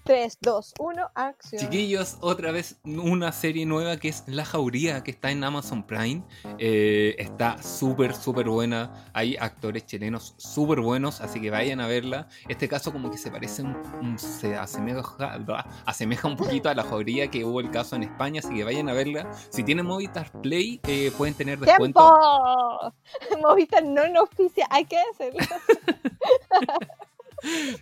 3, 0.06 0.38
2, 0.40 0.74
1, 0.78 1.10
acción. 1.16 1.60
Chiquillos, 1.60 2.16
otra 2.20 2.52
vez 2.52 2.78
una 2.84 3.32
serie 3.32 3.66
nueva 3.66 3.96
que 3.96 4.08
es 4.08 4.22
La 4.28 4.44
Jauría, 4.44 5.02
que 5.02 5.10
está 5.10 5.32
en 5.32 5.42
Amazon 5.42 5.82
Prime. 5.84 6.22
Eh, 6.58 7.16
está 7.18 7.60
súper, 7.60 8.14
súper 8.14 8.48
buena. 8.48 9.04
Hay 9.14 9.36
actores 9.36 9.84
chilenos 9.84 10.34
súper 10.38 10.80
buenos, 10.80 11.20
así 11.20 11.40
que 11.40 11.50
vayan 11.50 11.80
a 11.80 11.88
verla. 11.88 12.28
Este 12.48 12.68
caso 12.68 12.92
como 12.92 13.10
que 13.10 13.18
se 13.18 13.32
parece, 13.32 13.62
un, 13.62 13.76
un- 14.00 14.16
se 14.18 14.54
asemeja, 14.56 15.40
asemeja 15.84 16.28
un 16.28 16.36
poquito 16.36 16.68
a 16.68 16.74
La 16.74 16.84
Jauría 16.84 17.28
que 17.28 17.44
hubo 17.44 17.58
el 17.58 17.72
caso 17.72 17.96
en 17.96 18.04
España, 18.04 18.40
así 18.44 18.54
que 18.54 18.62
vayan 18.62 18.88
a 18.88 18.92
verla. 18.92 19.28
Si 19.50 19.64
tienen 19.64 19.86
Movistar 19.86 20.30
Play, 20.40 20.80
eh, 20.86 21.10
pueden 21.18 21.34
tener 21.34 21.58
descuento. 21.58 21.98
¡Tiempo! 22.00 23.42
Movistar 23.48 23.82
no 23.84 24.06
nos 24.08 24.20
auspicia, 24.28 24.68
hay 24.70 24.84
que 24.84 24.98
hacerlo. 25.12 25.40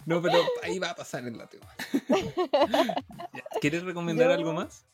No, 0.07 0.21
pero 0.21 0.39
ahí 0.63 0.79
va 0.79 0.91
a 0.91 0.95
pasar 0.97 1.27
el 1.27 1.39
látigo. 1.39 1.65
¿Quieres 3.61 3.83
recomendar 3.83 4.29
Yo- 4.29 4.35
algo 4.35 4.53
más? 4.53 4.85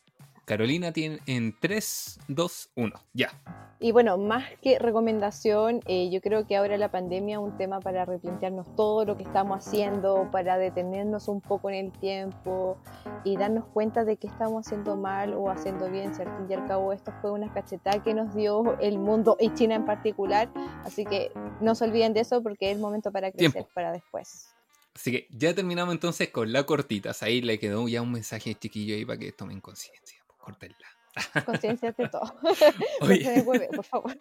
Carolina 0.51 0.91
tiene 0.91 1.19
en 1.27 1.55
3, 1.57 2.19
2, 2.27 2.71
1. 2.75 2.93
Ya. 3.13 3.31
Y 3.79 3.93
bueno, 3.93 4.17
más 4.17 4.43
que 4.61 4.79
recomendación, 4.79 5.79
eh, 5.85 6.09
yo 6.11 6.19
creo 6.19 6.45
que 6.45 6.57
ahora 6.57 6.77
la 6.77 6.91
pandemia 6.91 7.37
es 7.37 7.41
un 7.41 7.55
tema 7.55 7.79
para 7.79 8.03
replantearnos 8.03 8.75
todo 8.75 9.05
lo 9.05 9.15
que 9.15 9.23
estamos 9.23 9.65
haciendo, 9.65 10.27
para 10.29 10.57
detenernos 10.57 11.29
un 11.29 11.39
poco 11.39 11.69
en 11.69 11.85
el 11.85 11.91
tiempo 11.93 12.77
y 13.23 13.37
darnos 13.37 13.63
cuenta 13.67 14.03
de 14.03 14.17
que 14.17 14.27
estamos 14.27 14.67
haciendo 14.67 14.97
mal 14.97 15.33
o 15.35 15.49
haciendo 15.49 15.89
bien, 15.89 16.13
¿cierto? 16.13 16.45
Y 16.49 16.53
al 16.53 16.67
cabo 16.67 16.91
esto 16.91 17.13
fue 17.21 17.31
una 17.31 17.53
cachetada 17.53 18.03
que 18.03 18.13
nos 18.13 18.35
dio 18.35 18.77
el 18.81 18.99
mundo 18.99 19.37
y 19.39 19.53
China 19.53 19.75
en 19.75 19.85
particular, 19.85 20.51
así 20.83 21.05
que 21.05 21.31
no 21.61 21.75
se 21.75 21.85
olviden 21.85 22.11
de 22.11 22.19
eso 22.19 22.43
porque 22.43 22.71
es 22.71 22.75
el 22.75 22.81
momento 22.81 23.09
para 23.09 23.31
crecer 23.31 23.53
Tiempo. 23.53 23.69
para 23.73 23.93
después. 23.93 24.49
Así 24.93 25.11
que 25.11 25.27
ya 25.29 25.55
terminamos 25.55 25.93
entonces 25.93 26.29
con 26.29 26.51
la 26.51 26.65
cortitas. 26.65 27.23
Ahí 27.23 27.41
le 27.41 27.57
quedó 27.57 27.87
ya 27.87 28.01
un 28.01 28.11
mensaje 28.11 28.53
chiquillo 28.55 28.95
ahí 28.95 29.05
para 29.05 29.17
que 29.17 29.31
tomen 29.31 29.61
conciencia. 29.61 30.20
Córtenla. 30.41 30.87
Conciencia 31.45 31.91
de 31.91 32.07
todo. 32.09 32.33
Oye. 33.01 33.23
se 33.23 33.31
devuelve, 33.31 33.67
por 33.67 33.85
favor. 33.85 34.17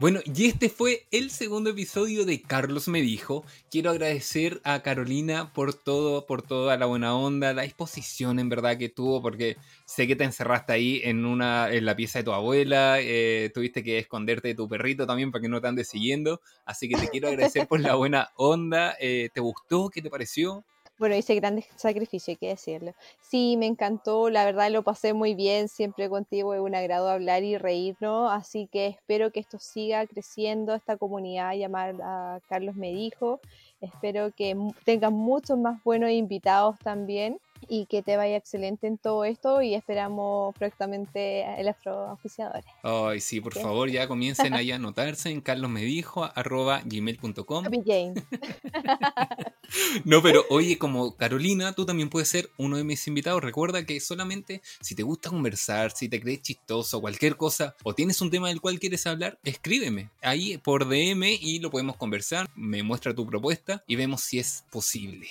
Bueno, 0.00 0.20
y 0.24 0.46
este 0.46 0.70
fue 0.70 1.06
el 1.10 1.30
segundo 1.30 1.68
episodio 1.68 2.24
de 2.24 2.40
Carlos 2.40 2.88
me 2.88 3.02
dijo. 3.02 3.44
Quiero 3.70 3.90
agradecer 3.90 4.62
a 4.64 4.80
Carolina 4.80 5.52
por 5.52 5.74
todo, 5.74 6.24
por 6.24 6.40
toda 6.40 6.78
la 6.78 6.86
buena 6.86 7.14
onda, 7.14 7.52
la 7.52 7.64
disposición 7.64 8.38
en 8.38 8.48
verdad 8.48 8.78
que 8.78 8.88
tuvo, 8.88 9.20
porque 9.20 9.58
sé 9.84 10.06
que 10.06 10.16
te 10.16 10.24
encerraste 10.24 10.72
ahí 10.72 11.02
en 11.04 11.26
una, 11.26 11.70
en 11.70 11.84
la 11.84 11.96
pieza 11.96 12.20
de 12.20 12.24
tu 12.24 12.32
abuela, 12.32 12.96
eh, 12.98 13.50
tuviste 13.52 13.84
que 13.84 13.98
esconderte 13.98 14.48
de 14.48 14.54
tu 14.54 14.70
perrito 14.70 15.06
también 15.06 15.30
para 15.30 15.42
que 15.42 15.50
no 15.50 15.60
te 15.60 15.68
andes 15.68 15.88
siguiendo. 15.88 16.40
Así 16.64 16.88
que 16.88 16.98
te 16.98 17.10
quiero 17.10 17.28
agradecer 17.28 17.68
por 17.68 17.80
la 17.80 17.94
buena 17.94 18.30
onda. 18.36 18.96
Eh, 18.98 19.28
¿Te 19.34 19.40
gustó? 19.42 19.90
¿Qué 19.90 20.00
te 20.00 20.08
pareció? 20.08 20.64
Bueno, 21.00 21.16
hice 21.16 21.34
grandes 21.34 21.64
sacrificios, 21.76 22.28
hay 22.28 22.36
que 22.36 22.48
decirlo. 22.48 22.92
Sí, 23.22 23.56
me 23.56 23.64
encantó, 23.64 24.28
la 24.28 24.44
verdad 24.44 24.70
lo 24.70 24.82
pasé 24.82 25.14
muy 25.14 25.34
bien, 25.34 25.68
siempre 25.68 26.10
contigo 26.10 26.52
es 26.52 26.60
un 26.60 26.74
agrado 26.74 27.08
hablar 27.08 27.42
y 27.42 27.56
reírnos, 27.56 28.30
así 28.30 28.68
que 28.70 28.88
espero 28.88 29.32
que 29.32 29.40
esto 29.40 29.58
siga 29.58 30.06
creciendo, 30.06 30.74
esta 30.74 30.98
comunidad 30.98 31.54
llamada 31.54 32.42
Carlos 32.50 32.76
me 32.76 32.92
dijo, 32.92 33.40
espero 33.80 34.30
que 34.36 34.54
tengan 34.84 35.14
muchos 35.14 35.56
más 35.58 35.82
buenos 35.84 36.10
invitados 36.10 36.78
también 36.80 37.40
y 37.68 37.86
que 37.86 38.02
te 38.02 38.16
vaya 38.16 38.36
excelente 38.36 38.86
en 38.86 38.98
todo 38.98 39.24
esto 39.24 39.62
y 39.62 39.74
esperamos 39.74 40.54
próximamente 40.56 41.44
el 41.60 41.68
afroauspiciadores. 41.68 42.64
Ay, 42.82 43.20
sí, 43.20 43.40
por 43.40 43.54
favor, 43.54 43.88
ya 43.90 44.08
comiencen 44.08 44.54
ahí 44.54 44.72
a 44.72 44.76
anotarse 44.80 45.30
en 45.30 45.40
carlosmedijo.gmail.com 45.40 47.64
No, 50.04 50.22
pero 50.22 50.44
oye, 50.50 50.78
como 50.78 51.16
Carolina, 51.16 51.72
tú 51.72 51.86
también 51.86 52.10
puedes 52.10 52.28
ser 52.28 52.50
uno 52.56 52.76
de 52.76 52.84
mis 52.84 53.06
invitados. 53.06 53.42
Recuerda 53.42 53.84
que 53.84 54.00
solamente 54.00 54.62
si 54.80 54.94
te 54.94 55.02
gusta 55.02 55.30
conversar, 55.30 55.92
si 55.92 56.08
te 56.08 56.20
crees 56.20 56.42
chistoso, 56.42 57.00
cualquier 57.00 57.36
cosa, 57.36 57.74
o 57.84 57.94
tienes 57.94 58.20
un 58.20 58.30
tema 58.30 58.48
del 58.48 58.60
cual 58.60 58.80
quieres 58.80 59.06
hablar, 59.06 59.38
escríbeme 59.44 60.10
ahí 60.22 60.58
por 60.58 60.88
DM 60.88 61.38
y 61.40 61.60
lo 61.60 61.70
podemos 61.70 61.96
conversar. 61.96 62.48
Me 62.54 62.82
muestra 62.82 63.14
tu 63.14 63.26
propuesta 63.26 63.82
y 63.86 63.96
vemos 63.96 64.22
si 64.22 64.38
es 64.38 64.64
posible. 64.70 65.28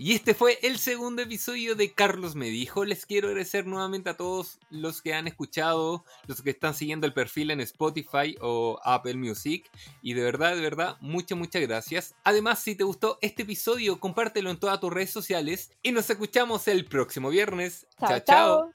Y 0.00 0.14
este 0.14 0.32
fue 0.32 0.60
el 0.62 0.78
segundo 0.78 1.22
episodio 1.22 1.74
de 1.74 1.92
Carlos 1.92 2.36
me 2.36 2.46
dijo. 2.46 2.84
Les 2.84 3.04
quiero 3.04 3.26
agradecer 3.26 3.66
nuevamente 3.66 4.08
a 4.08 4.16
todos 4.16 4.60
los 4.70 5.02
que 5.02 5.12
han 5.12 5.26
escuchado, 5.26 6.04
los 6.28 6.40
que 6.40 6.50
están 6.50 6.74
siguiendo 6.74 7.04
el 7.04 7.12
perfil 7.12 7.50
en 7.50 7.60
Spotify 7.60 8.36
o 8.40 8.78
Apple 8.84 9.16
Music. 9.16 9.68
Y 10.00 10.14
de 10.14 10.22
verdad, 10.22 10.54
de 10.54 10.62
verdad, 10.62 10.98
muchas, 11.00 11.36
muchas 11.36 11.62
gracias. 11.62 12.14
Además, 12.22 12.60
si 12.60 12.76
te 12.76 12.84
gustó 12.84 13.18
este 13.22 13.42
episodio, 13.42 13.98
compártelo 13.98 14.50
en 14.50 14.60
todas 14.60 14.78
tus 14.78 14.92
redes 14.92 15.10
sociales. 15.10 15.72
Y 15.82 15.90
nos 15.90 16.08
escuchamos 16.08 16.68
el 16.68 16.84
próximo 16.84 17.28
viernes. 17.30 17.88
chao. 17.98 18.20
chao. 18.20 18.72